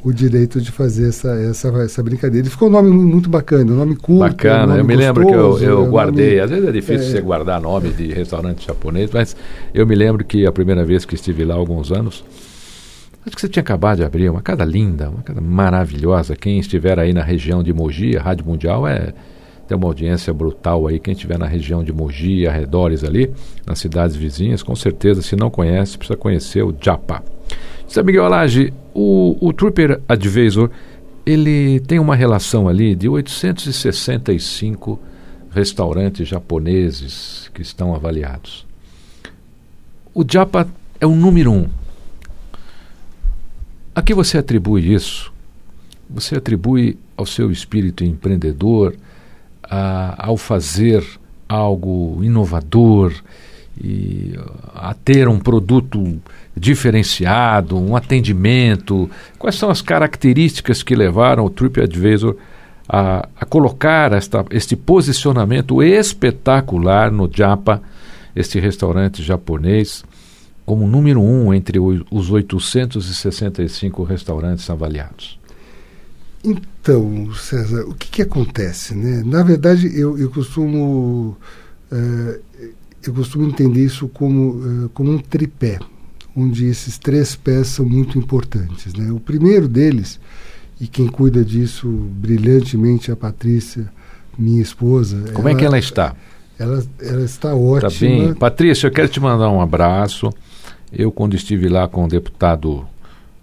o 0.03 0.11
direito 0.11 0.59
de 0.59 0.71
fazer 0.71 1.09
essa, 1.09 1.29
essa, 1.41 1.67
essa 1.83 2.01
brincadeira. 2.03 2.47
E 2.47 2.49
ficou 2.49 2.67
um 2.69 2.71
nome 2.71 2.89
mu- 2.89 3.03
muito 3.03 3.29
bacana, 3.29 3.71
um 3.71 3.75
nome 3.75 3.95
curto. 3.95 4.13
um 4.13 4.19
Bacana, 4.19 4.65
nome 4.67 4.79
eu 4.79 4.85
me 4.85 4.95
lembro 4.95 5.25
que 5.27 5.33
eu, 5.33 5.59
eu 5.59 5.77
é 5.83 5.87
um 5.87 5.89
guardei, 5.91 6.29
nome- 6.29 6.39
às 6.41 6.49
vezes 6.49 6.67
é 6.67 6.71
difícil 6.71 7.07
é. 7.07 7.11
você 7.11 7.21
guardar 7.21 7.61
nome 7.61 7.89
de 7.89 8.11
restaurante 8.11 8.65
japonês, 8.65 9.11
mas 9.13 9.35
eu 9.73 9.85
me 9.85 9.93
lembro 9.95 10.25
que 10.25 10.45
a 10.45 10.51
primeira 10.51 10.83
vez 10.83 11.05
que 11.05 11.13
estive 11.15 11.43
lá 11.45 11.53
alguns 11.55 11.91
anos, 11.91 12.23
acho 13.25 13.35
que 13.35 13.41
você 13.41 13.47
tinha 13.47 13.61
acabado 13.61 13.97
de 13.97 14.03
abrir, 14.03 14.29
uma 14.29 14.41
casa 14.41 14.63
linda, 14.65 15.09
uma 15.09 15.21
casa 15.21 15.39
maravilhosa. 15.39 16.35
Quem 16.35 16.59
estiver 16.59 16.97
aí 16.99 17.13
na 17.13 17.21
região 17.23 17.61
de 17.61 17.71
Mogi, 17.71 18.17
a 18.17 18.21
Rádio 18.23 18.45
Mundial 18.45 18.87
é 18.87 19.13
tem 19.71 19.77
uma 19.77 19.87
audiência 19.87 20.33
brutal 20.33 20.85
aí. 20.85 20.99
Quem 20.99 21.13
estiver 21.13 21.39
na 21.39 21.45
região 21.45 21.81
de 21.81 21.93
Mogi, 21.93 22.45
arredores 22.45 23.05
ali, 23.05 23.31
nas 23.65 23.79
cidades 23.79 24.17
vizinhas, 24.17 24.61
com 24.61 24.75
certeza, 24.75 25.21
se 25.21 25.33
não 25.33 25.49
conhece, 25.49 25.97
precisa 25.97 26.17
conhecer 26.17 26.61
o 26.61 26.75
Japa. 26.77 27.23
Zé 27.89 28.03
Miguel 28.03 28.25
Alage, 28.25 28.73
o, 28.93 29.37
o 29.39 29.53
Trooper 29.53 30.01
Advisor, 30.09 30.69
ele 31.25 31.79
tem 31.79 31.99
uma 31.99 32.17
relação 32.17 32.67
ali 32.67 32.93
de 32.95 33.07
865 33.07 34.99
restaurantes 35.51 36.27
japoneses 36.27 37.49
que 37.53 37.61
estão 37.61 37.95
avaliados. 37.95 38.65
O 40.13 40.25
Japa 40.29 40.67
é 40.99 41.07
o 41.07 41.15
número 41.15 41.49
um. 41.49 41.69
A 43.95 44.01
que 44.01 44.13
você 44.13 44.37
atribui 44.37 44.93
isso? 44.93 45.31
Você 46.09 46.35
atribui 46.35 46.97
ao 47.15 47.25
seu 47.25 47.49
espírito 47.49 48.03
empreendedor, 48.03 48.93
ao 50.17 50.35
fazer 50.35 51.03
algo 51.47 52.19
inovador 52.23 53.13
e 53.81 54.33
a 54.75 54.93
ter 54.93 55.27
um 55.27 55.39
produto 55.39 56.19
diferenciado, 56.55 57.77
um 57.77 57.95
atendimento? 57.95 59.09
Quais 59.39 59.55
são 59.55 59.69
as 59.69 59.81
características 59.81 60.83
que 60.83 60.95
levaram 60.95 61.45
o 61.45 61.49
TripAdvisor 61.49 62.35
a, 62.87 63.27
a 63.39 63.45
colocar 63.45 64.11
esta, 64.11 64.45
este 64.51 64.75
posicionamento 64.75 65.81
espetacular 65.81 67.11
no 67.11 67.29
Japa, 67.31 67.81
este 68.35 68.59
restaurante 68.59 69.23
japonês, 69.23 70.03
como 70.65 70.87
número 70.87 71.21
um 71.21 71.53
entre 71.53 71.79
os 71.79 72.29
865 72.29 74.03
restaurantes 74.03 74.69
avaliados? 74.69 75.40
Então, 76.43 77.31
César, 77.35 77.83
o 77.83 77.93
que, 77.93 78.07
que 78.09 78.21
acontece? 78.23 78.95
Né? 78.95 79.21
Na 79.25 79.43
verdade, 79.43 79.87
eu, 79.97 80.17
eu 80.17 80.29
costumo 80.31 81.37
eh, 81.91 82.39
eu 83.05 83.13
costumo 83.13 83.47
entender 83.47 83.83
isso 83.83 84.07
como, 84.07 84.85
eh, 84.85 84.89
como 84.93 85.11
um 85.11 85.19
tripé, 85.19 85.79
onde 86.35 86.65
esses 86.65 86.97
três 86.97 87.35
pés 87.35 87.67
são 87.67 87.85
muito 87.85 88.17
importantes. 88.17 88.93
Né? 88.93 89.11
O 89.11 89.19
primeiro 89.19 89.67
deles, 89.67 90.19
e 90.79 90.87
quem 90.87 91.07
cuida 91.07 91.43
disso 91.43 91.87
brilhantemente, 91.87 93.09
é 93.11 93.13
a 93.13 93.17
Patrícia, 93.17 93.91
minha 94.37 94.61
esposa. 94.61 95.25
Como 95.33 95.47
é 95.49 95.55
que 95.55 95.65
ela 95.65 95.77
está? 95.77 96.15
Ela, 96.57 96.83
ela 97.01 97.23
está 97.23 97.49
Tá 97.49 97.55
ótima. 97.55 97.91
bem. 97.99 98.33
Patrícia, 98.33 98.87
eu 98.87 98.91
quero 98.91 99.07
te 99.09 99.19
mandar 99.19 99.49
um 99.49 99.61
abraço. 99.61 100.29
Eu, 100.91 101.11
quando 101.11 101.35
estive 101.35 101.67
lá 101.69 101.87
com 101.87 102.05
o 102.05 102.07
deputado 102.07 102.85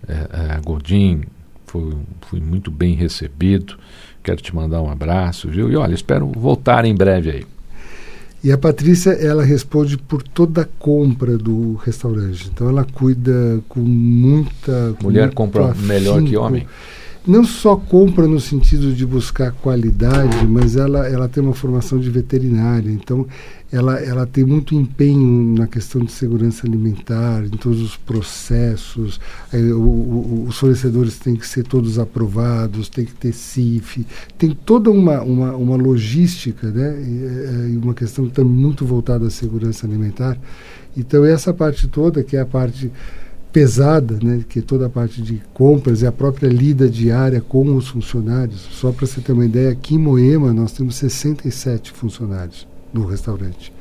eh, 0.07 0.61
Godin, 0.65 1.23
fui, 1.69 1.95
fui 2.23 2.41
muito 2.41 2.71
bem 2.71 2.95
recebido. 2.95 3.77
Quero 4.23 4.43
te 4.43 4.55
mandar 4.55 4.83
um 4.83 4.91
abraço, 4.91 5.49
viu? 5.49 5.71
E 5.71 5.77
olha, 5.77 5.95
espero 5.95 6.27
voltar 6.27 6.85
em 6.85 6.95
breve 6.95 7.31
aí. 7.31 7.47
E 8.43 8.53
a 8.53 8.59
Patrícia, 8.59 9.11
ela 9.11 9.43
responde 9.43 9.97
por 9.97 10.23
toda 10.23 10.63
a 10.63 10.69
compra 10.79 11.37
do 11.37 11.75
restaurante. 11.75 12.49
Então 12.53 12.69
ela 12.69 12.85
cuida 12.85 13.61
com 13.69 13.81
muita. 13.81 14.97
Mulher 15.03 15.23
muito 15.25 15.35
compra 15.35 15.75
melhor 15.75 16.19
que 16.21 16.29
afinco. 16.29 16.43
homem? 16.43 16.67
Não 17.27 17.45
só 17.45 17.77
compra 17.77 18.27
no 18.27 18.41
sentido 18.41 18.95
de 18.95 19.05
buscar 19.05 19.53
qualidade, 19.53 20.47
mas 20.47 20.77
ela, 20.77 21.07
ela 21.07 21.29
tem 21.29 21.43
uma 21.43 21.53
formação 21.53 21.99
de 21.99 22.09
veterinária. 22.09 22.91
Então 22.91 23.27
ela, 23.71 23.99
ela 24.01 24.27
tem 24.27 24.45
muito 24.45 24.75
empenho 24.75 25.55
na 25.59 25.67
questão 25.67 26.03
de 26.03 26.11
segurança 26.11 26.67
alimentar, 26.67 27.45
em 27.45 27.51
todos 27.51 27.83
os 27.83 27.97
processos. 27.97 29.21
O- 29.53 29.57
o- 29.77 30.45
os 30.49 30.57
fornecedores 30.59 31.19
têm 31.19 31.37
que 31.37 31.47
ser 31.47 31.65
todos 31.65 31.99
aprovados, 31.99 32.89
tem 32.89 33.05
que 33.05 33.13
ter 33.15 33.33
CIF, 33.33 34.07
tem 34.39 34.51
toda 34.51 34.91
uma, 34.91 35.21
uma, 35.23 35.55
uma 35.57 35.77
logística, 35.77 36.71
né? 36.71 36.99
E, 37.03 37.25
é, 37.25 37.69
e 37.73 37.77
uma 37.77 37.93
questão 37.95 38.29
também 38.29 38.53
muito 38.53 38.87
voltada 38.87 39.27
à 39.27 39.31
segurança 39.31 39.87
alimentar. 39.87 40.39
Então 40.97 41.25
essa 41.25 41.53
parte 41.53 41.87
toda, 41.89 42.23
que 42.25 42.37
é 42.37 42.41
a 42.41 42.47
parte 42.47 42.91
pesada, 43.53 44.19
né, 44.23 44.45
que 44.49 44.59
é 44.59 44.63
toda 44.63 44.87
a 44.87 44.91
parte 44.91 45.23
de 45.23 45.43
compras 45.55 46.03
e 46.03 46.07
a 46.07 46.13
própria 46.13 46.49
lida 46.49 46.89
diária 46.89 47.41
com 47.41 47.75
os 47.77 47.89
funcionários. 47.89 48.61
Só 48.73 48.93
para 48.93 49.07
você 49.07 49.21
ter 49.21 49.33
uma 49.33 49.45
ideia, 49.45 49.71
aqui 49.71 49.95
em 49.95 49.99
Moema 49.99 50.53
nós 50.53 50.73
temos 50.73 50.97
67 50.97 51.93
funcionários 51.93 52.67
no 52.93 53.07
restaurante. 53.07 53.73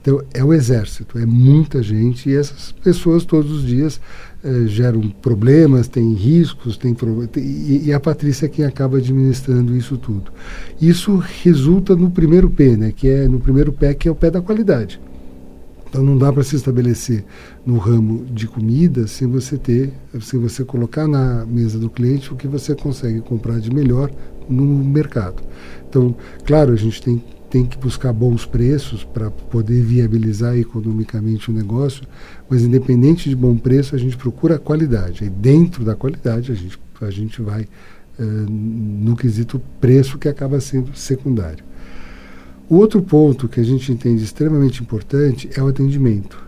Então 0.00 0.22
é 0.32 0.42
o 0.44 0.54
exército, 0.54 1.18
é 1.18 1.26
muita 1.26 1.82
gente 1.82 2.30
e 2.30 2.34
essas 2.36 2.72
pessoas 2.72 3.24
todos 3.24 3.50
os 3.50 3.66
dias 3.66 4.00
eh, 4.42 4.64
geram 4.66 5.08
problemas, 5.10 5.88
têm 5.88 6.14
riscos, 6.14 6.76
têm 6.76 6.96
e, 7.36 7.88
e 7.88 7.92
a 7.92 8.00
Patrícia 8.00 8.46
é 8.46 8.48
quem 8.48 8.64
acaba 8.64 8.98
administrando 8.98 9.76
isso 9.76 9.98
tudo. 9.98 10.32
Isso 10.80 11.16
resulta 11.42 11.96
no 11.96 12.10
primeiro 12.10 12.48
P, 12.48 12.76
né, 12.76 12.92
que 12.96 13.08
é 13.08 13.28
no 13.28 13.40
primeiro 13.40 13.72
pé 13.72 13.92
que 13.92 14.08
é 14.08 14.10
o 14.10 14.14
pé 14.14 14.30
da 14.30 14.40
qualidade. 14.40 15.00
Então 15.88 16.02
não 16.02 16.18
dá 16.18 16.32
para 16.32 16.42
se 16.42 16.54
estabelecer 16.54 17.24
no 17.64 17.78
ramo 17.78 18.24
de 18.26 18.46
comida 18.46 19.06
sem 19.06 19.26
você 19.26 19.56
ter, 19.56 19.92
sem 20.20 20.38
você 20.38 20.64
colocar 20.64 21.08
na 21.08 21.46
mesa 21.46 21.78
do 21.78 21.88
cliente 21.88 22.32
o 22.32 22.36
que 22.36 22.46
você 22.46 22.74
consegue 22.74 23.20
comprar 23.20 23.58
de 23.58 23.72
melhor 23.72 24.10
no 24.48 24.64
mercado. 24.64 25.42
Então, 25.88 26.14
claro, 26.44 26.72
a 26.72 26.76
gente 26.76 27.02
tem, 27.02 27.22
tem 27.50 27.64
que 27.64 27.78
buscar 27.78 28.12
bons 28.12 28.44
preços 28.44 29.04
para 29.04 29.30
poder 29.30 29.82
viabilizar 29.82 30.56
economicamente 30.56 31.50
o 31.50 31.54
negócio, 31.54 32.04
mas 32.48 32.62
independente 32.62 33.28
de 33.28 33.36
bom 33.36 33.56
preço, 33.56 33.94
a 33.94 33.98
gente 33.98 34.16
procura 34.16 34.56
a 34.56 34.58
qualidade. 34.58 35.24
E 35.24 35.30
dentro 35.30 35.84
da 35.84 35.94
qualidade 35.94 36.52
a 36.52 36.54
gente, 36.54 36.78
a 37.00 37.10
gente 37.10 37.40
vai 37.40 37.62
eh, 38.18 38.22
no 38.22 39.16
quesito 39.16 39.60
preço 39.80 40.18
que 40.18 40.28
acaba 40.28 40.60
sendo 40.60 40.94
secundário. 40.94 41.64
O 42.68 42.76
outro 42.76 43.00
ponto 43.00 43.48
que 43.48 43.60
a 43.60 43.64
gente 43.64 43.90
entende 43.90 44.22
extremamente 44.22 44.82
importante 44.82 45.48
é 45.54 45.62
o 45.62 45.68
atendimento. 45.68 46.46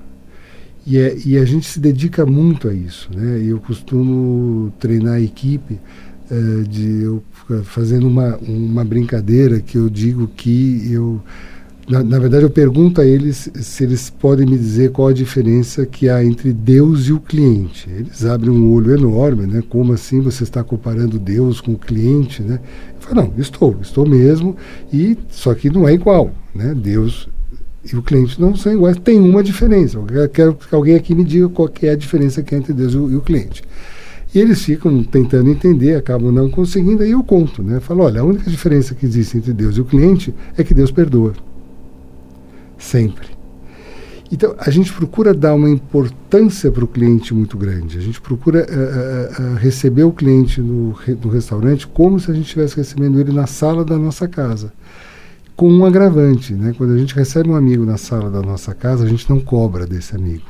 E, 0.86 0.98
é, 0.98 1.16
e 1.24 1.38
a 1.38 1.44
gente 1.44 1.66
se 1.66 1.80
dedica 1.80 2.26
muito 2.26 2.68
a 2.68 2.74
isso. 2.74 3.08
Né? 3.14 3.42
Eu 3.42 3.58
costumo 3.58 4.72
treinar 4.78 5.14
a 5.14 5.20
equipe 5.20 5.78
eh, 6.30 6.62
de 6.68 7.02
eu 7.02 7.22
fazendo 7.64 8.06
uma, 8.06 8.36
uma 8.36 8.84
brincadeira 8.84 9.60
que 9.60 9.76
eu 9.76 9.90
digo 9.90 10.28
que 10.28 10.88
eu. 10.92 11.20
Na, 11.88 12.04
na 12.04 12.18
verdade, 12.20 12.44
eu 12.44 12.50
pergunto 12.50 13.00
a 13.00 13.04
eles 13.04 13.50
se 13.54 13.82
eles 13.82 14.10
podem 14.10 14.46
me 14.46 14.56
dizer 14.56 14.92
qual 14.92 15.08
a 15.08 15.12
diferença 15.12 15.84
que 15.84 16.08
há 16.08 16.24
entre 16.24 16.52
Deus 16.52 17.06
e 17.08 17.12
o 17.12 17.18
cliente. 17.18 17.90
Eles 17.90 18.24
abrem 18.24 18.50
um 18.50 18.70
olho 18.72 18.94
enorme, 18.94 19.46
né? 19.46 19.62
Como 19.68 19.92
assim 19.92 20.20
você 20.20 20.44
está 20.44 20.62
comparando 20.62 21.18
Deus 21.18 21.60
com 21.60 21.72
o 21.72 21.78
cliente, 21.78 22.42
né? 22.42 22.60
Eu 22.94 23.00
falo, 23.00 23.22
não, 23.22 23.34
estou, 23.36 23.76
estou 23.82 24.06
mesmo, 24.06 24.56
e 24.92 25.18
só 25.30 25.52
que 25.52 25.68
não 25.68 25.88
é 25.88 25.92
igual, 25.94 26.32
né? 26.54 26.74
Deus 26.74 27.28
e 27.82 27.96
o 27.96 28.02
cliente 28.02 28.40
não 28.40 28.54
são 28.54 28.72
iguais, 28.72 28.96
tem 29.02 29.18
uma 29.18 29.42
diferença. 29.42 29.98
Eu 29.98 30.28
quero 30.28 30.54
que 30.54 30.74
alguém 30.74 30.94
aqui 30.94 31.14
me 31.14 31.24
diga 31.24 31.48
qual 31.48 31.66
que 31.66 31.86
é 31.86 31.90
a 31.90 31.96
diferença 31.96 32.42
que 32.42 32.54
é 32.54 32.58
entre 32.58 32.72
Deus 32.72 32.92
e 32.92 32.96
o, 32.96 33.10
e 33.10 33.16
o 33.16 33.20
cliente. 33.20 33.62
E 34.32 34.38
eles 34.38 34.62
ficam 34.64 35.02
tentando 35.02 35.50
entender, 35.50 35.96
acabam 35.96 36.30
não 36.30 36.48
conseguindo, 36.48 37.02
aí 37.02 37.10
eu 37.10 37.22
conto, 37.22 37.62
né? 37.62 37.80
Falo, 37.80 38.04
olha, 38.04 38.20
a 38.20 38.24
única 38.24 38.48
diferença 38.48 38.94
que 38.94 39.04
existe 39.04 39.36
entre 39.36 39.52
Deus 39.52 39.76
e 39.76 39.80
o 39.80 39.84
cliente 39.84 40.32
é 40.56 40.62
que 40.62 40.72
Deus 40.72 40.92
perdoa. 40.92 41.32
Sempre. 42.78 43.40
Então, 44.32 44.54
a 44.58 44.70
gente 44.70 44.92
procura 44.92 45.34
dar 45.34 45.54
uma 45.54 45.68
importância 45.68 46.70
para 46.70 46.84
o 46.84 46.88
cliente 46.88 47.34
muito 47.34 47.58
grande. 47.58 47.98
A 47.98 48.00
gente 48.00 48.20
procura 48.20 48.64
uh, 48.64 49.42
uh, 49.42 49.54
uh, 49.54 49.56
receber 49.56 50.04
o 50.04 50.12
cliente 50.12 50.60
no, 50.60 50.94
no 51.24 51.28
restaurante 51.28 51.84
como 51.88 52.20
se 52.20 52.30
a 52.30 52.34
gente 52.34 52.44
estivesse 52.44 52.76
recebendo 52.76 53.18
ele 53.18 53.32
na 53.32 53.48
sala 53.48 53.84
da 53.84 53.98
nossa 53.98 54.28
casa. 54.28 54.72
Com 55.56 55.68
um 55.68 55.84
agravante, 55.84 56.54
né? 56.54 56.72
Quando 56.78 56.92
a 56.92 56.98
gente 56.98 57.12
recebe 57.12 57.50
um 57.50 57.56
amigo 57.56 57.84
na 57.84 57.96
sala 57.96 58.30
da 58.30 58.40
nossa 58.40 58.72
casa, 58.72 59.04
a 59.04 59.08
gente 59.08 59.28
não 59.28 59.40
cobra 59.40 59.84
desse 59.84 60.14
amigo. 60.14 60.46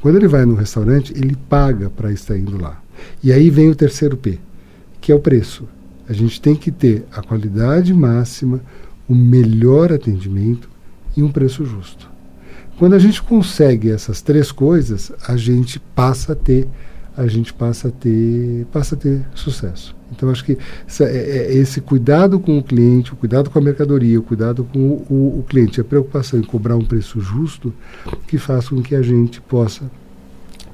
Quando 0.00 0.16
ele 0.16 0.26
vai 0.26 0.46
no 0.46 0.54
restaurante, 0.54 1.12
ele 1.14 1.36
paga 1.36 1.90
para 1.90 2.10
estar 2.10 2.36
indo 2.36 2.60
lá. 2.60 2.82
E 3.22 3.32
aí 3.32 3.50
vem 3.50 3.70
o 3.70 3.74
terceiro 3.74 4.16
P, 4.16 4.38
que 5.00 5.12
é 5.12 5.14
o 5.14 5.20
preço. 5.20 5.68
A 6.08 6.12
gente 6.12 6.40
tem 6.40 6.54
que 6.54 6.70
ter 6.70 7.04
a 7.12 7.22
qualidade 7.22 7.94
máxima, 7.94 8.60
o 9.08 9.14
melhor 9.14 9.92
atendimento 9.92 10.68
e 11.16 11.22
um 11.22 11.30
preço 11.30 11.64
justo. 11.64 12.10
Quando 12.78 12.94
a 12.94 12.98
gente 12.98 13.22
consegue 13.22 13.90
essas 13.90 14.20
três 14.20 14.50
coisas, 14.50 15.12
a 15.26 15.36
gente 15.36 15.78
passa 15.78 16.32
a 16.32 16.36
ter 16.36 16.66
a 17.16 17.26
gente 17.26 17.52
passa 17.52 17.88
a 17.88 17.90
ter 17.90 18.66
passa 18.72 18.94
a 18.94 18.98
ter 18.98 19.20
sucesso. 19.34 19.94
Então 20.10 20.30
acho 20.30 20.44
que 20.44 20.58
é, 21.00 21.04
é 21.04 21.54
esse 21.54 21.80
cuidado 21.80 22.40
com 22.40 22.58
o 22.58 22.62
cliente, 22.62 23.12
o 23.12 23.16
cuidado 23.16 23.50
com 23.50 23.58
a 23.58 23.62
mercadoria, 23.62 24.18
o 24.18 24.22
cuidado 24.22 24.64
com 24.64 24.78
o, 24.78 25.06
o, 25.08 25.38
o 25.40 25.44
cliente, 25.46 25.80
a 25.80 25.84
preocupação 25.84 26.38
em 26.38 26.42
cobrar 26.42 26.76
um 26.76 26.84
preço 26.84 27.20
justo, 27.20 27.72
que 28.26 28.38
faz 28.38 28.68
com 28.68 28.82
que 28.82 28.94
a 28.94 29.02
gente 29.02 29.40
possa 29.40 29.90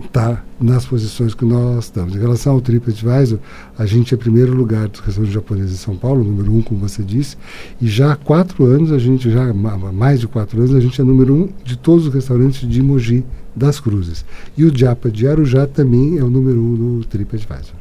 está 0.05 0.43
nas 0.61 0.87
posições 0.87 1.35
que 1.35 1.45
nós 1.45 1.85
estamos. 1.85 2.15
Em 2.15 2.19
relação 2.19 2.55
ao 2.55 2.61
TripAdvisor, 2.61 3.39
a 3.77 3.87
gente 3.87 4.15
é 4.15 4.17
primeiro 4.17 4.55
lugar 4.55 4.89
dos 4.89 5.01
restaurantes 5.01 5.35
japoneses 5.35 5.73
em 5.73 5.77
São 5.77 5.97
Paulo, 5.97 6.25
número 6.25 6.53
um, 6.53 6.63
como 6.63 6.81
você 6.81 7.03
disse, 7.03 7.37
e 7.81 7.89
já 7.89 8.13
há 8.13 8.17
quatro 8.17 8.65
anos, 8.65 8.93
a 8.93 8.99
gente, 8.99 9.31
já 9.31 9.51
há 9.51 9.53
mais 9.53 10.21
de 10.21 10.29
quatro 10.29 10.59
anos, 10.59 10.75
a 10.75 10.81
gente 10.81 11.01
é 11.01 11.05
número 11.05 11.35
um 11.35 11.49
de 11.65 11.77
todos 11.77 12.07
os 12.07 12.15
restaurantes 12.15 12.69
de 12.69 12.83
Mogi 12.83 13.25
das 13.55 13.81
Cruzes. 13.81 14.25
E 14.57 14.65
o 14.65 14.77
Japa 14.77 15.11
de 15.11 15.27
Arujá 15.27 15.67
também 15.67 16.19
é 16.19 16.23
o 16.23 16.31
número 16.31 16.61
um 16.61 16.77
no 16.77 17.05
TripAdvisor. 17.05 17.75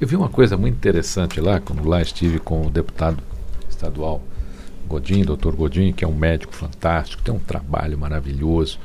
Eu 0.00 0.08
vi 0.08 0.16
uma 0.16 0.28
coisa 0.28 0.56
muito 0.56 0.74
interessante 0.74 1.40
lá, 1.40 1.60
quando 1.60 1.86
lá 1.86 2.02
estive 2.02 2.38
com 2.38 2.66
o 2.66 2.70
deputado 2.70 3.22
estadual 3.68 4.22
Godinho, 4.88 5.24
doutor 5.24 5.54
Godinho, 5.54 5.94
que 5.94 6.04
é 6.04 6.08
um 6.08 6.14
médico 6.14 6.54
fantástico, 6.54 7.22
tem 7.22 7.34
um 7.34 7.38
trabalho 7.38 7.96
maravilhoso 7.96 8.78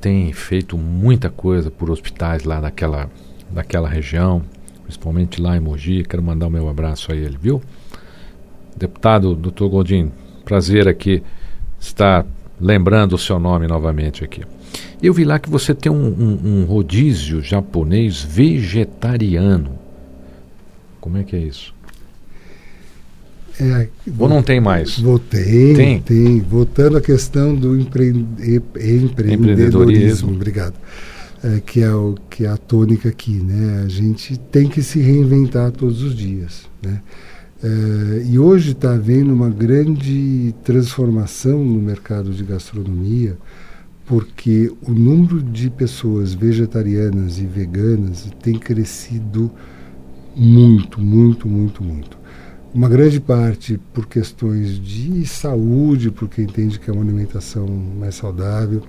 tem 0.00 0.32
feito 0.32 0.76
muita 0.76 1.30
coisa 1.30 1.70
por 1.70 1.90
hospitais 1.90 2.44
lá 2.44 2.60
naquela, 2.60 3.10
naquela 3.52 3.88
região, 3.88 4.42
principalmente 4.84 5.40
lá 5.40 5.56
em 5.56 5.60
Mogi. 5.60 6.04
Quero 6.04 6.22
mandar 6.22 6.46
o 6.46 6.50
meu 6.50 6.68
abraço 6.68 7.12
a 7.12 7.16
ele, 7.16 7.36
viu? 7.40 7.62
Deputado 8.76 9.34
Dr. 9.34 9.66
Godin, 9.66 10.12
prazer 10.44 10.86
aqui 10.88 11.22
estar 11.80 12.26
lembrando 12.60 13.14
o 13.14 13.18
seu 13.18 13.38
nome 13.38 13.66
novamente 13.66 14.24
aqui. 14.24 14.42
Eu 15.02 15.12
vi 15.12 15.24
lá 15.24 15.38
que 15.38 15.48
você 15.48 15.74
tem 15.74 15.90
um, 15.90 16.06
um, 16.06 16.40
um 16.44 16.64
rodízio 16.64 17.42
japonês 17.42 18.22
vegetariano. 18.22 19.78
Como 21.00 21.18
é 21.18 21.22
que 21.22 21.36
é 21.36 21.38
isso? 21.38 21.75
É, 23.60 23.88
Ou 24.18 24.28
não 24.28 24.42
tem 24.42 24.60
mais? 24.60 24.98
Votei, 24.98 25.74
tem, 25.74 26.00
tem. 26.00 26.40
Votando 26.40 26.98
a 26.98 27.00
questão 27.00 27.54
do 27.54 27.78
empre, 27.78 28.08
empreendedorismo, 28.08 29.08
empreendedorismo. 29.08 30.32
Obrigado. 30.32 30.74
É, 31.42 31.60
que, 31.60 31.80
é 31.80 31.90
o, 31.90 32.14
que 32.28 32.44
é 32.44 32.48
a 32.48 32.56
tônica 32.56 33.08
aqui, 33.08 33.32
né? 33.32 33.82
A 33.84 33.88
gente 33.88 34.38
tem 34.38 34.68
que 34.68 34.82
se 34.82 35.00
reinventar 35.00 35.70
todos 35.70 36.02
os 36.02 36.14
dias, 36.14 36.68
né? 36.82 37.00
É, 37.62 38.26
e 38.26 38.38
hoje 38.38 38.72
está 38.72 38.92
havendo 38.92 39.32
uma 39.32 39.48
grande 39.48 40.54
transformação 40.62 41.64
no 41.64 41.80
mercado 41.80 42.32
de 42.32 42.44
gastronomia, 42.44 43.38
porque 44.04 44.70
o 44.82 44.92
número 44.92 45.42
de 45.42 45.70
pessoas 45.70 46.34
vegetarianas 46.34 47.38
e 47.38 47.46
veganas 47.46 48.28
tem 48.42 48.58
crescido 48.58 49.50
muito, 50.34 51.00
muito, 51.00 51.48
muito, 51.48 51.82
muito 51.82 52.15
uma 52.76 52.90
grande 52.90 53.18
parte 53.18 53.80
por 53.94 54.06
questões 54.06 54.78
de 54.78 55.26
saúde, 55.26 56.10
porque 56.10 56.42
entende 56.42 56.78
que 56.78 56.90
é 56.90 56.92
uma 56.92 57.02
alimentação 57.02 57.66
mais 57.66 58.16
saudável, 58.16 58.82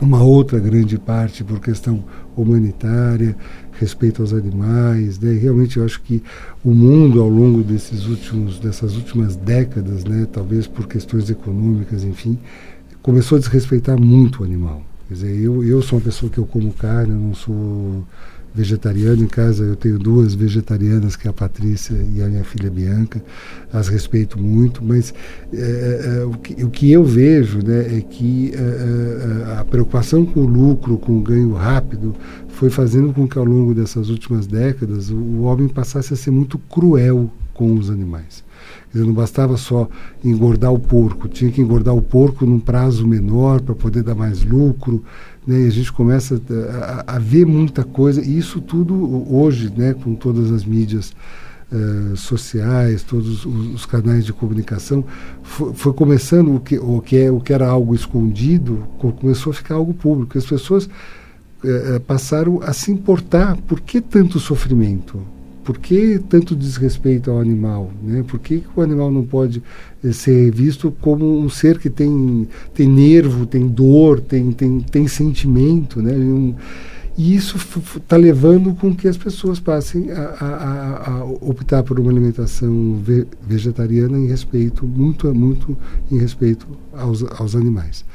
uma 0.00 0.20
outra 0.24 0.58
grande 0.58 0.98
parte 0.98 1.44
por 1.44 1.60
questão 1.60 2.02
humanitária, 2.36 3.36
respeito 3.78 4.20
aos 4.20 4.32
animais, 4.32 5.16
né? 5.20 5.32
Realmente 5.32 5.76
eu 5.76 5.84
acho 5.84 6.02
que 6.02 6.20
o 6.64 6.70
mundo 6.70 7.20
ao 7.20 7.28
longo 7.28 7.62
desses 7.62 8.04
últimos 8.06 8.58
dessas 8.58 8.96
últimas 8.96 9.36
décadas, 9.36 10.02
né, 10.02 10.26
talvez 10.32 10.66
por 10.66 10.88
questões 10.88 11.30
econômicas, 11.30 12.02
enfim, 12.02 12.36
começou 13.00 13.36
a 13.36 13.40
desrespeitar 13.40 13.96
muito 13.96 14.42
o 14.42 14.44
animal. 14.44 14.82
Quer 15.06 15.14
dizer, 15.14 15.40
eu 15.40 15.62
eu 15.62 15.80
sou 15.82 16.00
uma 16.00 16.04
pessoa 16.04 16.30
que 16.30 16.38
eu 16.38 16.46
como 16.46 16.72
carne, 16.72 17.12
eu 17.12 17.20
não 17.20 17.34
sou 17.34 18.04
vegetariano. 18.58 19.22
Em 19.22 19.28
casa 19.28 19.64
eu 19.64 19.76
tenho 19.76 19.98
duas 19.98 20.34
vegetarianas, 20.34 21.14
que 21.14 21.28
é 21.28 21.30
a 21.30 21.32
Patrícia 21.32 21.94
e 21.94 22.20
a 22.20 22.26
minha 22.26 22.42
filha 22.42 22.68
Bianca. 22.68 23.22
As 23.72 23.88
respeito 23.88 24.40
muito, 24.40 24.84
mas 24.84 25.14
é, 25.52 26.20
é, 26.20 26.24
o, 26.24 26.32
que, 26.32 26.64
o, 26.64 26.70
que, 26.70 26.90
eu 26.90 27.04
vejo 27.04 27.58
né, 27.64 27.98
é 27.98 28.00
que 28.00 28.52
é, 28.54 29.60
a 29.60 29.64
preocupação 29.64 30.26
com 30.26 30.40
o 30.40 30.46
lucro, 30.46 30.98
com 30.98 31.18
o 31.18 31.22
ganho 31.22 31.52
rápido, 31.54 32.14
foi 32.48 32.70
fazendo 32.70 33.12
com 33.12 33.28
que 33.28 33.38
ao 33.38 33.44
longo 33.44 33.72
dessas 33.74 34.08
últimas 34.08 34.46
décadas 34.46 35.10
o, 35.10 35.16
o 35.16 35.42
homem 35.42 35.68
passasse 35.68 36.12
a 36.12 36.16
ser 36.16 36.32
muito 36.32 36.58
cruel 36.58 37.30
com 37.54 37.74
os 37.74 37.90
animais. 37.90 38.42
Dizer, 38.92 39.04
não 39.04 39.12
bastava 39.12 39.56
só 39.56 39.88
engordar 40.24 40.72
o 40.72 40.78
porco, 40.78 41.28
tinha 41.28 41.50
que 41.50 41.60
engordar 41.60 41.94
o 41.94 42.02
porco 42.02 42.46
num 42.46 42.58
prazo 42.58 43.06
menor 43.06 43.60
para 43.60 43.74
poder 43.74 44.02
dar 44.02 44.14
mais 44.14 44.42
lucro. 44.42 45.04
Né? 45.48 45.62
E 45.62 45.66
a 45.66 45.70
gente 45.70 45.90
começa 45.90 46.38
a, 47.06 47.16
a, 47.16 47.18
ver 47.18 47.46
muita 47.46 47.82
coisa, 47.82 48.20
e 48.20 48.36
isso 48.36 48.60
tudo 48.60 49.34
hoje, 49.34 49.72
né, 49.74 49.94
com 49.94 50.14
todas 50.14 50.52
as 50.52 50.62
mídias 50.62 51.14
uh, 51.72 52.14
sociais, 52.14 53.02
todos 53.02 53.46
os, 53.46 53.74
os, 53.74 53.86
canais 53.86 54.26
de 54.26 54.32
comunicação, 54.34 55.02
foi, 55.42 55.72
foi, 55.72 55.92
começando 55.94 56.54
o 56.54 56.60
que, 56.60 56.78
o, 56.78 57.00
que 57.00 57.16
é, 57.16 57.30
o 57.30 57.40
que 57.40 57.54
era 57.54 57.66
algo 57.66 57.94
escondido, 57.94 58.86
começou 59.18 59.50
a 59.52 59.54
ficar 59.54 59.76
algo 59.76 59.94
público. 59.94 60.36
As 60.36 60.44
pessoas 60.44 60.84
uh, 60.84 61.98
passaram 62.06 62.60
a 62.62 62.74
se 62.74 62.92
importar. 62.92 63.56
Por 63.56 63.80
que 63.80 64.02
tanto 64.02 64.38
sofrimento? 64.38 65.18
Por 65.68 65.76
que 65.76 66.18
tanto 66.30 66.56
desrespeito 66.56 67.30
ao 67.30 67.38
animal? 67.38 67.92
Né? 68.02 68.24
Por 68.26 68.40
que, 68.40 68.60
que 68.60 68.68
o 68.74 68.80
animal 68.80 69.10
não 69.10 69.22
pode 69.22 69.62
eh, 70.02 70.12
ser 70.12 70.50
visto 70.50 70.90
como 70.98 71.38
um 71.38 71.50
ser 71.50 71.78
que 71.78 71.90
tem, 71.90 72.48
tem 72.72 72.88
nervo, 72.88 73.44
tem 73.44 73.68
dor, 73.68 74.18
tem, 74.18 74.50
tem, 74.50 74.80
tem 74.80 75.06
sentimento? 75.06 76.00
Né? 76.00 76.14
Um, 76.14 76.54
e 77.18 77.34
isso 77.34 77.58
está 77.98 78.16
levando 78.16 78.74
com 78.76 78.96
que 78.96 79.06
as 79.06 79.18
pessoas 79.18 79.60
passem 79.60 80.10
a, 80.10 80.22
a, 80.40 81.10
a, 81.10 81.24
optar 81.24 81.82
por 81.82 82.00
uma 82.00 82.10
alimentação 82.10 82.98
ve 83.04 83.26
vegetariana 83.46 84.18
em 84.18 84.26
respeito, 84.26 84.86
muito, 84.86 85.34
muito 85.34 85.76
em 86.10 86.16
respeito 86.16 86.66
aos, 86.94 87.22
aos 87.38 87.54
animais. 87.54 88.06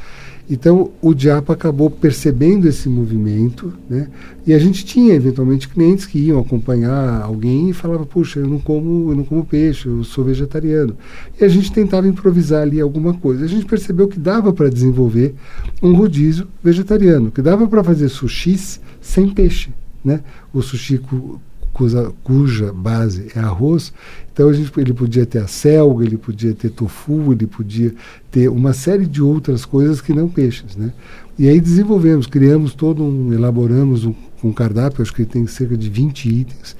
Então, 0.49 0.91
o 1.01 1.13
Diapa 1.13 1.53
acabou 1.53 1.89
percebendo 1.89 2.67
esse 2.67 2.89
movimento, 2.89 3.73
né? 3.89 4.09
E 4.45 4.53
a 4.53 4.59
gente 4.59 4.83
tinha 4.85 5.13
eventualmente 5.13 5.69
clientes 5.69 6.05
que 6.05 6.19
iam 6.19 6.39
acompanhar 6.39 7.21
alguém 7.21 7.69
e 7.69 7.73
falava: 7.73 8.05
"Puxa, 8.05 8.39
eu 8.39 8.47
não 8.47 8.59
como, 8.59 9.11
eu 9.11 9.15
não 9.15 9.23
como 9.23 9.45
peixe, 9.45 9.87
eu 9.87 10.03
sou 10.03 10.25
vegetariano". 10.25 10.97
E 11.39 11.45
a 11.45 11.47
gente 11.47 11.71
tentava 11.71 12.07
improvisar 12.07 12.61
ali 12.61 12.81
alguma 12.81 13.13
coisa. 13.13 13.45
A 13.45 13.47
gente 13.47 13.65
percebeu 13.65 14.07
que 14.07 14.19
dava 14.19 14.51
para 14.51 14.69
desenvolver 14.69 15.33
um 15.81 15.93
rodízio 15.93 16.47
vegetariano, 16.61 17.31
que 17.31 17.41
dava 17.41 17.65
para 17.65 17.83
fazer 17.83 18.09
sushis 18.09 18.81
sem 19.01 19.29
peixe, 19.29 19.69
né? 20.03 20.21
O 20.53 20.61
sushi 20.61 20.99
cuja, 21.73 22.11
cuja 22.23 22.71
base 22.71 23.27
é 23.35 23.39
arroz. 23.39 23.91
Então 24.31 24.53
gente, 24.53 24.71
ele 24.77 24.93
podia 24.93 25.25
ter 25.25 25.39
a 25.39 25.47
ele 26.01 26.17
podia 26.17 26.53
ter 26.53 26.69
tofu, 26.69 27.33
ele 27.33 27.47
podia 27.47 27.93
ter 28.31 28.47
uma 28.47 28.73
série 28.73 29.05
de 29.05 29.21
outras 29.21 29.65
coisas 29.65 29.99
que 29.99 30.13
não 30.13 30.29
peixes, 30.29 30.75
né? 30.75 30.93
E 31.37 31.49
aí 31.49 31.59
desenvolvemos, 31.59 32.27
criamos 32.27 32.73
todo 32.73 33.03
um, 33.03 33.33
elaboramos 33.33 34.05
um, 34.05 34.13
um 34.43 34.53
cardápio, 34.53 35.01
acho 35.01 35.13
que 35.13 35.25
tem 35.25 35.47
cerca 35.47 35.75
de 35.75 35.89
20 35.89 36.29
itens, 36.29 36.75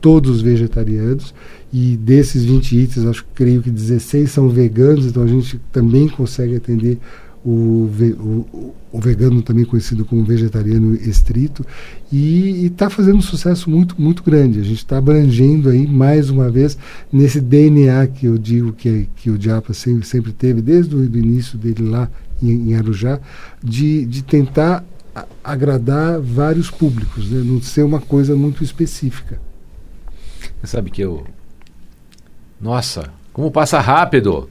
todos 0.00 0.42
vegetarianos, 0.42 1.32
e 1.72 1.96
desses 1.96 2.44
20 2.44 2.76
itens, 2.76 3.06
acho 3.06 3.24
que 3.24 3.30
creio 3.34 3.62
que 3.62 3.70
16 3.70 4.30
são 4.30 4.48
veganos, 4.48 5.06
então 5.06 5.22
a 5.22 5.26
gente 5.28 5.60
também 5.70 6.08
consegue 6.08 6.56
atender 6.56 6.98
o, 7.44 7.90
o, 7.90 8.74
o, 8.92 9.00
vegano 9.00 9.42
também 9.42 9.64
conhecido 9.64 10.04
como 10.04 10.24
vegetariano 10.24 10.94
estrito 10.94 11.66
e 12.10 12.66
está 12.66 12.88
fazendo 12.88 13.16
um 13.16 13.22
sucesso 13.22 13.68
muito 13.68 14.00
muito 14.00 14.22
grande. 14.22 14.60
A 14.60 14.62
gente 14.62 14.78
está 14.78 14.98
abrangendo 14.98 15.68
aí 15.68 15.86
mais 15.86 16.30
uma 16.30 16.48
vez 16.48 16.78
nesse 17.12 17.40
DNA 17.40 18.06
que 18.06 18.26
eu 18.26 18.38
digo 18.38 18.72
que, 18.72 19.08
que 19.16 19.28
o 19.28 19.36
Diapa 19.36 19.74
sempre, 19.74 20.06
sempre 20.06 20.32
teve 20.32 20.62
desde 20.62 20.94
o 20.94 21.04
início 21.04 21.58
dele 21.58 21.82
lá 21.82 22.08
em, 22.40 22.70
em 22.70 22.74
Arujá 22.74 23.18
de, 23.62 24.06
de 24.06 24.22
tentar 24.22 24.84
agradar 25.42 26.20
vários 26.20 26.70
públicos 26.70 27.28
né? 27.30 27.42
não 27.44 27.60
ser 27.60 27.82
uma 27.82 28.00
coisa 28.00 28.36
muito 28.36 28.62
específica. 28.62 29.40
Você 30.60 30.68
sabe 30.68 30.90
que 30.90 31.02
eu 31.02 31.26
nossa 32.60 33.10
como 33.32 33.50
passa 33.50 33.80
rápido 33.80 34.48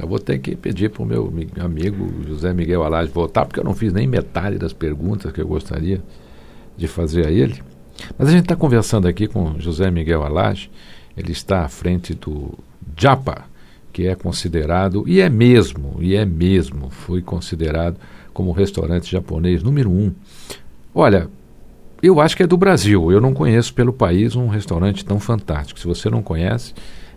eu 0.00 0.08
vou 0.08 0.18
ter 0.18 0.38
que 0.38 0.54
pedir 0.54 0.90
para 0.90 1.02
o 1.02 1.06
meu 1.06 1.32
amigo 1.58 2.24
José 2.26 2.52
Miguel 2.52 2.82
Alage 2.82 3.10
voltar, 3.10 3.46
porque 3.46 3.60
eu 3.60 3.64
não 3.64 3.74
fiz 3.74 3.92
nem 3.92 4.06
metade 4.06 4.58
das 4.58 4.72
perguntas 4.72 5.32
que 5.32 5.40
eu 5.40 5.46
gostaria 5.46 6.00
de 6.76 6.86
fazer 6.86 7.26
a 7.26 7.30
ele. 7.30 7.62
Mas 8.18 8.28
a 8.28 8.32
gente 8.32 8.42
está 8.42 8.56
conversando 8.56 9.06
aqui 9.06 9.26
com 9.26 9.58
José 9.58 9.90
Miguel 9.90 10.22
Alage, 10.22 10.70
ele 11.16 11.32
está 11.32 11.64
à 11.64 11.68
frente 11.68 12.14
do 12.14 12.58
JAPA, 12.96 13.44
que 13.92 14.06
é 14.06 14.14
considerado, 14.14 15.04
e 15.06 15.20
é 15.20 15.28
mesmo, 15.28 15.96
e 16.00 16.14
é 16.14 16.24
mesmo, 16.24 16.90
foi 16.90 17.20
considerado 17.20 17.96
como 18.32 18.52
restaurante 18.52 19.10
japonês 19.10 19.62
número 19.62 19.90
um. 19.90 20.12
Olha, 20.94 21.28
eu 22.02 22.20
acho 22.20 22.36
que 22.36 22.42
é 22.42 22.46
do 22.46 22.56
Brasil. 22.56 23.12
Eu 23.12 23.20
não 23.20 23.34
conheço 23.34 23.74
pelo 23.74 23.92
país 23.92 24.34
um 24.34 24.48
restaurante 24.48 25.04
tão 25.04 25.20
fantástico. 25.20 25.78
Se 25.78 25.86
você 25.86 26.08
não 26.08 26.22
conhece, 26.22 26.72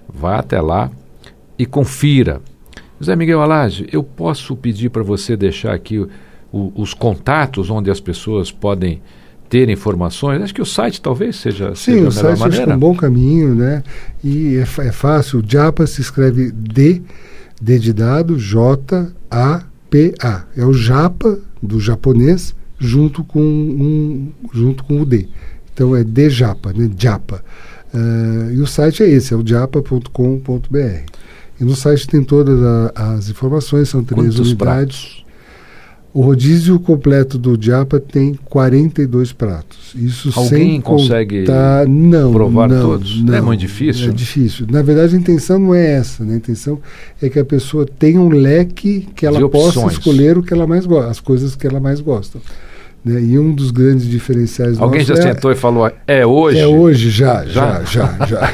vá 0.07 0.39
até 0.39 0.59
lá 0.59 0.91
e 1.57 1.65
confira. 1.65 2.41
José 3.03 3.17
Miguel 3.17 3.41
Alage, 3.41 3.85
eu 3.91 4.01
posso 4.01 4.55
pedir 4.55 4.89
para 4.89 5.03
você 5.03 5.35
deixar 5.35 5.73
aqui 5.73 5.99
o, 5.99 6.07
o, 6.53 6.71
os 6.81 6.93
contatos 6.93 7.69
onde 7.69 7.91
as 7.91 7.99
pessoas 7.99 8.49
podem 8.49 9.01
ter 9.49 9.69
informações? 9.69 10.41
Acho 10.41 10.53
que 10.53 10.61
o 10.61 10.65
site 10.65 11.01
talvez 11.01 11.35
seja, 11.35 11.75
Sim, 11.75 11.95
seja 11.95 12.07
o 12.07 12.11
site 12.13 12.39
maneira. 12.39 12.47
acho 12.47 12.63
que 12.63 12.71
é 12.71 12.75
um 12.75 12.79
bom 12.79 12.95
caminho, 12.95 13.55
né? 13.55 13.83
E 14.23 14.55
é, 14.55 14.61
é 14.61 14.91
fácil. 14.93 15.39
O 15.39 15.43
Japa 15.45 15.85
se 15.85 15.99
escreve 15.99 16.49
D, 16.49 17.01
D 17.61 17.77
de 17.77 17.91
dado, 17.91 18.39
J, 18.39 19.11
A, 19.29 19.63
P, 19.89 20.15
A. 20.21 20.45
É 20.55 20.65
o 20.65 20.71
Japa 20.71 21.37
do 21.61 21.81
japonês 21.81 22.55
junto 22.79 23.21
com, 23.25 23.41
um, 23.41 24.31
junto 24.53 24.85
com 24.85 25.01
o 25.01 25.05
D. 25.05 25.27
Então 25.73 25.93
é 25.93 26.05
de 26.05 26.29
Japa, 26.29 26.71
né? 26.71 26.89
Japa. 26.97 27.43
Uh, 27.93 28.53
e 28.53 28.61
o 28.61 28.65
site 28.65 29.03
é 29.03 29.09
esse, 29.09 29.33
é 29.33 29.37
o 29.37 29.45
japa.com.br. 29.45 31.03
E 31.59 31.63
no 31.63 31.75
site 31.75 32.07
tem 32.07 32.23
todas 32.23 32.59
a, 32.61 33.15
as 33.15 33.29
informações, 33.29 33.89
são 33.89 34.03
três 34.03 34.21
Quantos 34.21 34.39
unidades. 34.39 34.55
Pratos? 34.57 35.23
O 36.13 36.21
rodízio 36.21 36.79
completo 36.79 37.39
do 37.39 37.57
Japa 37.59 37.99
tem 37.99 38.35
42 38.45 39.33
pratos. 39.33 39.93
Isso 39.95 40.31
Alguém 40.35 40.73
sem 40.73 40.81
consegue 40.81 41.39
contar... 41.39 41.87
não, 41.87 42.31
provar 42.31 42.69
não, 42.69 42.81
todos? 42.81 43.23
Não, 43.23 43.33
é 43.33 43.41
muito 43.41 43.61
difícil? 43.61 44.09
É 44.09 44.13
difícil. 44.13 44.67
Na 44.69 44.83
verdade, 44.83 45.15
a 45.15 45.17
intenção 45.17 45.57
não 45.57 45.73
é 45.73 45.93
essa. 45.93 46.23
Né? 46.23 46.35
A 46.35 46.37
intenção 46.37 46.79
é 47.19 47.29
que 47.29 47.39
a 47.39 47.45
pessoa 47.45 47.87
tenha 47.87 48.21
um 48.21 48.29
leque 48.29 49.07
que 49.15 49.25
ela 49.25 49.49
possa 49.49 49.87
escolher 49.87 50.37
o 50.37 50.43
que 50.43 50.53
ela 50.53 50.67
mais 50.67 50.85
gosta, 50.85 51.09
as 51.09 51.19
coisas 51.19 51.55
que 51.55 51.65
ela 51.65 51.79
mais 51.79 51.99
gosta. 51.99 52.39
Né? 53.03 53.21
E 53.21 53.37
um 53.37 53.53
dos 53.53 53.69
grandes 53.71 54.07
diferenciais 54.07 54.79
Alguém 54.79 55.03
já 55.03 55.15
é, 55.15 55.21
sentou 55.21 55.51
e 55.51 55.55
falou, 55.55 55.91
é 56.07 56.25
hoje? 56.25 56.59
É 56.59 56.67
hoje, 56.67 57.09
já, 57.09 57.45
já, 57.45 57.83
já, 57.83 58.15
já. 58.19 58.25
já. 58.25 58.51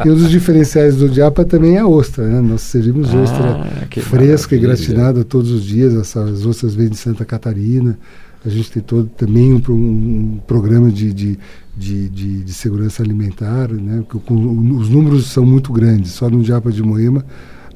e 0.04 0.08
um 0.08 0.14
dos 0.14 0.30
diferenciais 0.30 0.96
do 0.96 1.08
Diapa 1.08 1.44
também 1.44 1.76
é 1.76 1.80
a 1.80 1.86
ostra. 1.86 2.26
Né? 2.26 2.40
Nós 2.40 2.62
servimos 2.62 3.14
ah, 3.14 3.18
ostra 3.18 3.66
fresca 4.02 4.56
e 4.56 4.58
gratinada 4.58 5.22
todos 5.22 5.50
os 5.50 5.64
dias. 5.64 5.94
Essas 5.94 6.46
ostras 6.46 6.74
vêm 6.74 6.88
de 6.88 6.96
Santa 6.96 7.24
Catarina. 7.26 7.98
A 8.44 8.48
gente 8.48 8.72
tem 8.72 8.82
todo 8.82 9.08
também 9.16 9.52
um, 9.52 9.60
um 9.70 10.40
programa 10.46 10.90
de, 10.90 11.12
de, 11.12 11.38
de, 11.76 12.08
de, 12.08 12.44
de 12.44 12.54
segurança 12.54 13.02
alimentar. 13.02 13.68
Né? 13.68 14.02
Com, 14.08 14.34
os 14.78 14.88
números 14.88 15.26
são 15.26 15.44
muito 15.44 15.72
grandes. 15.74 16.12
Só 16.12 16.30
no 16.30 16.42
Diapa 16.42 16.72
de 16.72 16.82
Moema 16.82 17.22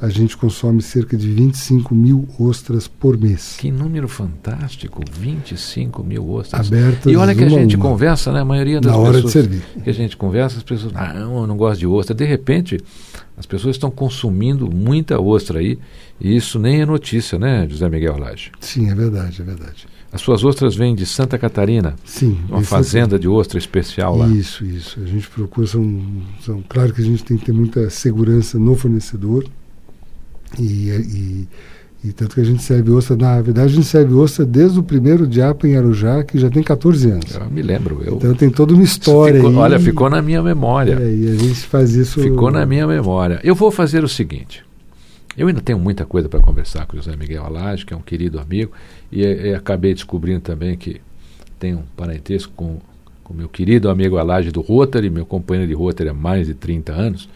a 0.00 0.08
gente 0.08 0.36
consome 0.36 0.82
cerca 0.82 1.16
de 1.16 1.28
25 1.28 1.94
mil 1.94 2.28
ostras 2.38 2.86
por 2.86 3.18
mês. 3.18 3.56
Que 3.58 3.70
número 3.70 4.08
fantástico, 4.08 5.02
25 5.18 6.04
mil 6.04 6.30
ostras. 6.30 6.66
Abertas 6.66 7.12
e 7.12 7.16
olha 7.16 7.34
que 7.34 7.44
a 7.44 7.48
gente 7.48 7.76
conversa, 7.76 8.32
né? 8.32 8.40
A 8.40 8.44
maioria 8.44 8.80
das 8.80 8.92
Na 8.92 8.98
hora 8.98 9.22
de 9.22 9.30
servir. 9.30 9.62
que 9.82 9.88
a 9.88 9.94
gente 9.94 10.16
conversa, 10.16 10.58
as 10.58 10.62
pessoas, 10.62 10.92
ah, 10.94 11.14
não, 11.14 11.40
eu 11.40 11.46
não 11.46 11.56
gosto 11.56 11.80
de 11.80 11.86
ostra. 11.86 12.14
De 12.14 12.24
repente, 12.24 12.78
as 13.36 13.46
pessoas 13.46 13.76
estão 13.76 13.90
consumindo 13.90 14.70
muita 14.70 15.20
ostra 15.20 15.60
aí, 15.60 15.78
e 16.20 16.36
isso 16.36 16.58
nem 16.58 16.80
é 16.80 16.86
notícia, 16.86 17.38
né, 17.38 17.66
José 17.68 17.88
Miguel 17.88 18.18
Lage? 18.18 18.50
Sim, 18.60 18.90
é 18.90 18.94
verdade, 18.94 19.40
é 19.40 19.44
verdade. 19.44 19.86
As 20.12 20.20
suas 20.20 20.44
ostras 20.44 20.74
vêm 20.74 20.94
de 20.94 21.04
Santa 21.04 21.36
Catarina? 21.36 21.94
Sim. 22.04 22.38
Uma 22.48 22.62
fazenda 22.62 23.18
de 23.18 23.28
ostra 23.28 23.58
especial 23.58 24.16
lá? 24.16 24.28
Isso, 24.28 24.64
isso. 24.64 24.98
A 25.00 25.04
gente 25.04 25.28
procura, 25.28 25.66
são, 25.66 26.06
são, 26.40 26.64
claro 26.66 26.92
que 26.92 27.02
a 27.02 27.04
gente 27.04 27.22
tem 27.24 27.36
que 27.36 27.44
ter 27.44 27.52
muita 27.52 27.90
segurança 27.90 28.58
no 28.58 28.74
fornecedor, 28.76 29.44
e, 30.58 30.90
e, 30.90 31.48
e, 32.08 32.12
tanto 32.12 32.34
que 32.34 32.40
a 32.40 32.44
gente 32.44 32.62
serve 32.62 32.90
ostra, 32.90 33.16
na 33.16 33.40
verdade 33.40 33.72
a 33.72 33.74
gente 33.74 33.86
serve 33.86 34.14
ostra 34.14 34.44
desde 34.44 34.78
o 34.78 34.82
primeiro 34.82 35.26
diapa 35.26 35.66
em 35.66 35.76
Arujá, 35.76 36.22
que 36.24 36.38
já 36.38 36.48
tem 36.48 36.62
14 36.62 37.10
anos. 37.10 37.34
Eu 37.34 37.50
me 37.50 37.62
lembro. 37.62 38.02
Eu... 38.04 38.14
Então 38.14 38.34
tem 38.34 38.50
toda 38.50 38.74
uma 38.74 38.82
história 38.82 39.40
ficou, 39.40 39.50
aí. 39.50 39.56
Olha, 39.56 39.78
ficou 39.80 40.10
na 40.10 40.22
minha 40.22 40.42
memória. 40.42 40.98
É, 41.00 41.14
e 41.14 41.28
a 41.28 41.36
gente 41.36 41.60
faz 41.66 41.94
isso... 41.94 42.20
Ficou 42.20 42.50
na 42.50 42.64
minha 42.64 42.86
memória. 42.86 43.40
Eu 43.42 43.54
vou 43.54 43.70
fazer 43.70 44.04
o 44.04 44.08
seguinte, 44.08 44.64
eu 45.36 45.48
ainda 45.48 45.60
tenho 45.60 45.78
muita 45.78 46.06
coisa 46.06 46.28
para 46.28 46.40
conversar 46.40 46.86
com 46.86 46.94
o 46.94 46.96
José 46.96 47.14
Miguel 47.14 47.44
Alage, 47.44 47.84
que 47.84 47.92
é 47.92 47.96
um 47.96 48.00
querido 48.00 48.40
amigo, 48.40 48.72
e, 49.12 49.22
e 49.22 49.54
acabei 49.54 49.92
descobrindo 49.92 50.40
também 50.40 50.76
que 50.76 51.00
tem 51.58 51.74
um 51.74 51.82
parentesco 51.94 52.52
com 52.56 52.78
o 53.28 53.34
meu 53.34 53.48
querido 53.48 53.90
amigo 53.90 54.16
Alage 54.16 54.50
do 54.50 54.60
Rotary, 54.60 55.10
meu 55.10 55.26
companheiro 55.26 55.68
de 55.68 55.74
Rotary 55.74 56.08
há 56.08 56.14
mais 56.14 56.46
de 56.46 56.54
30 56.54 56.92
anos. 56.92 57.28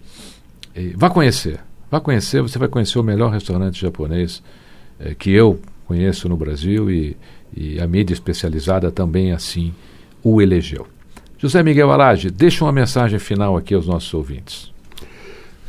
vá 0.97 1.11
conhecer. 1.11 1.61
Vá 1.91 2.01
conhecer, 2.01 2.41
você 2.41 2.59
vai 2.59 2.69
conhecer 2.69 2.99
o 2.99 3.03
melhor 3.03 3.33
restaurante 3.33 3.81
japonês 3.81 4.43
eh, 5.01 5.15
que 5.19 5.31
eu 5.31 5.59
conheço 5.87 6.29
no 6.29 6.37
Brasil 6.37 6.89
e, 6.89 7.17
e, 7.57 7.81
a 7.81 7.87
mídia 7.87 8.15
especializada 8.15 8.93
também 8.93 9.33
assim 9.33 9.75
o 10.23 10.41
elegeu. 10.41 10.87
José 11.37 11.65
Miguel 11.65 11.91
Alage, 11.91 12.31
deixa 12.31 12.65
uma 12.65 12.71
mensagem 12.71 13.19
final 13.19 13.57
aqui 13.57 13.75
aos 13.75 13.89
nossos 13.89 14.15
ouvintes. 14.15 14.71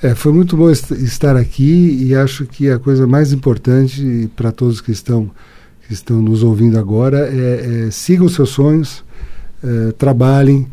É, 0.04 0.14
foi 0.14 0.32
muito 0.32 0.56
bom 0.56 0.70
estar 0.70 1.36
aqui 1.36 2.04
e 2.04 2.14
acho 2.14 2.46
que 2.46 2.70
a 2.70 2.78
coisa 2.78 3.08
mais 3.08 3.34
importante 3.34 4.30
para 4.36 4.52
todos 4.52 4.80
que 4.80 4.92
estão 4.92 5.32
que 5.92 5.96
estão 5.96 6.22
nos 6.22 6.42
ouvindo 6.42 6.80
agora 6.80 7.28
é, 7.30 7.88
é 7.88 7.92
sigam 7.92 8.30
seus 8.30 8.52
sonhos, 8.52 9.04
é, 9.62 9.92
trabalhem, 9.92 10.66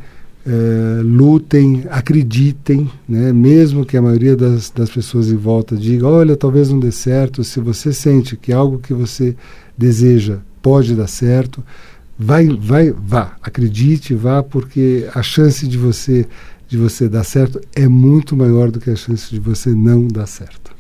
é, 0.46 1.02
lutem, 1.02 1.85
acreditem, 1.90 2.88
né? 3.09 3.33
mesmo 3.33 3.85
que 3.85 3.96
a 3.96 4.02
maioria 4.02 4.37
das, 4.37 4.70
das 4.70 4.88
pessoas 4.88 5.28
em 5.28 5.37
volta 5.37 5.76
diga, 5.76 6.07
olha, 6.07 6.37
talvez 6.37 6.70
não 6.70 6.78
dê 6.78 6.92
certo, 6.92 7.42
se 7.42 7.59
você 7.59 7.92
sente 7.92 8.37
que 8.37 8.52
algo 8.52 8.78
que 8.78 8.94
você 8.94 9.35
deseja 9.76 10.38
pode 10.62 10.94
dar 10.94 11.09
certo, 11.09 11.64
vai, 12.16 12.46
vai, 12.46 12.92
vá, 12.92 13.37
acredite, 13.42 14.14
vá, 14.14 14.40
porque 14.40 15.09
a 15.12 15.22
chance 15.22 15.66
de 15.66 15.76
você 15.76 16.26
de 16.68 16.76
você 16.76 17.09
dar 17.09 17.24
certo 17.24 17.59
é 17.74 17.88
muito 17.88 18.37
maior 18.37 18.70
do 18.70 18.78
que 18.78 18.90
a 18.90 18.94
chance 18.94 19.31
de 19.31 19.40
você 19.40 19.70
não 19.70 20.07
dar 20.07 20.26
certo. 20.26 20.78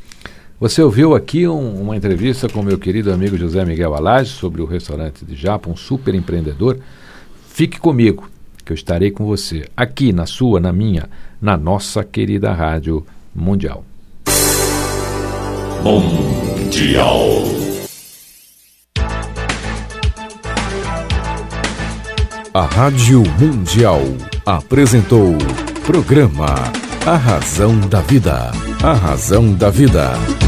Você 0.60 0.82
ouviu 0.82 1.14
aqui 1.14 1.46
um, 1.46 1.82
uma 1.82 1.96
entrevista 1.96 2.48
com 2.48 2.62
meu 2.62 2.76
querido 2.76 3.12
amigo 3.12 3.38
José 3.38 3.64
Miguel 3.64 3.94
Alage 3.94 4.30
sobre 4.30 4.60
o 4.60 4.64
restaurante 4.64 5.24
de 5.24 5.36
Japa, 5.36 5.70
um 5.70 5.76
super 5.76 6.16
empreendedor. 6.16 6.80
Fique 7.48 7.78
comigo, 7.78 8.28
que 8.64 8.72
eu 8.72 8.74
estarei 8.74 9.12
com 9.12 9.24
você 9.24 9.68
aqui 9.76 10.12
na 10.12 10.26
sua, 10.26 10.58
na 10.58 10.72
minha, 10.72 11.08
na 11.40 11.56
nossa 11.56 12.02
querida 12.02 12.52
Rádio 12.52 13.06
Mundial. 13.32 13.84
Mundial. 15.84 17.14
A 22.52 22.64
Rádio 22.64 23.22
Mundial 23.38 24.00
apresentou 24.44 25.36
programa 25.86 26.56
A 27.06 27.16
Razão 27.16 27.78
da 27.78 28.00
Vida. 28.00 28.50
A 28.82 28.92
Razão 28.92 29.52
da 29.54 29.70
Vida. 29.70 30.47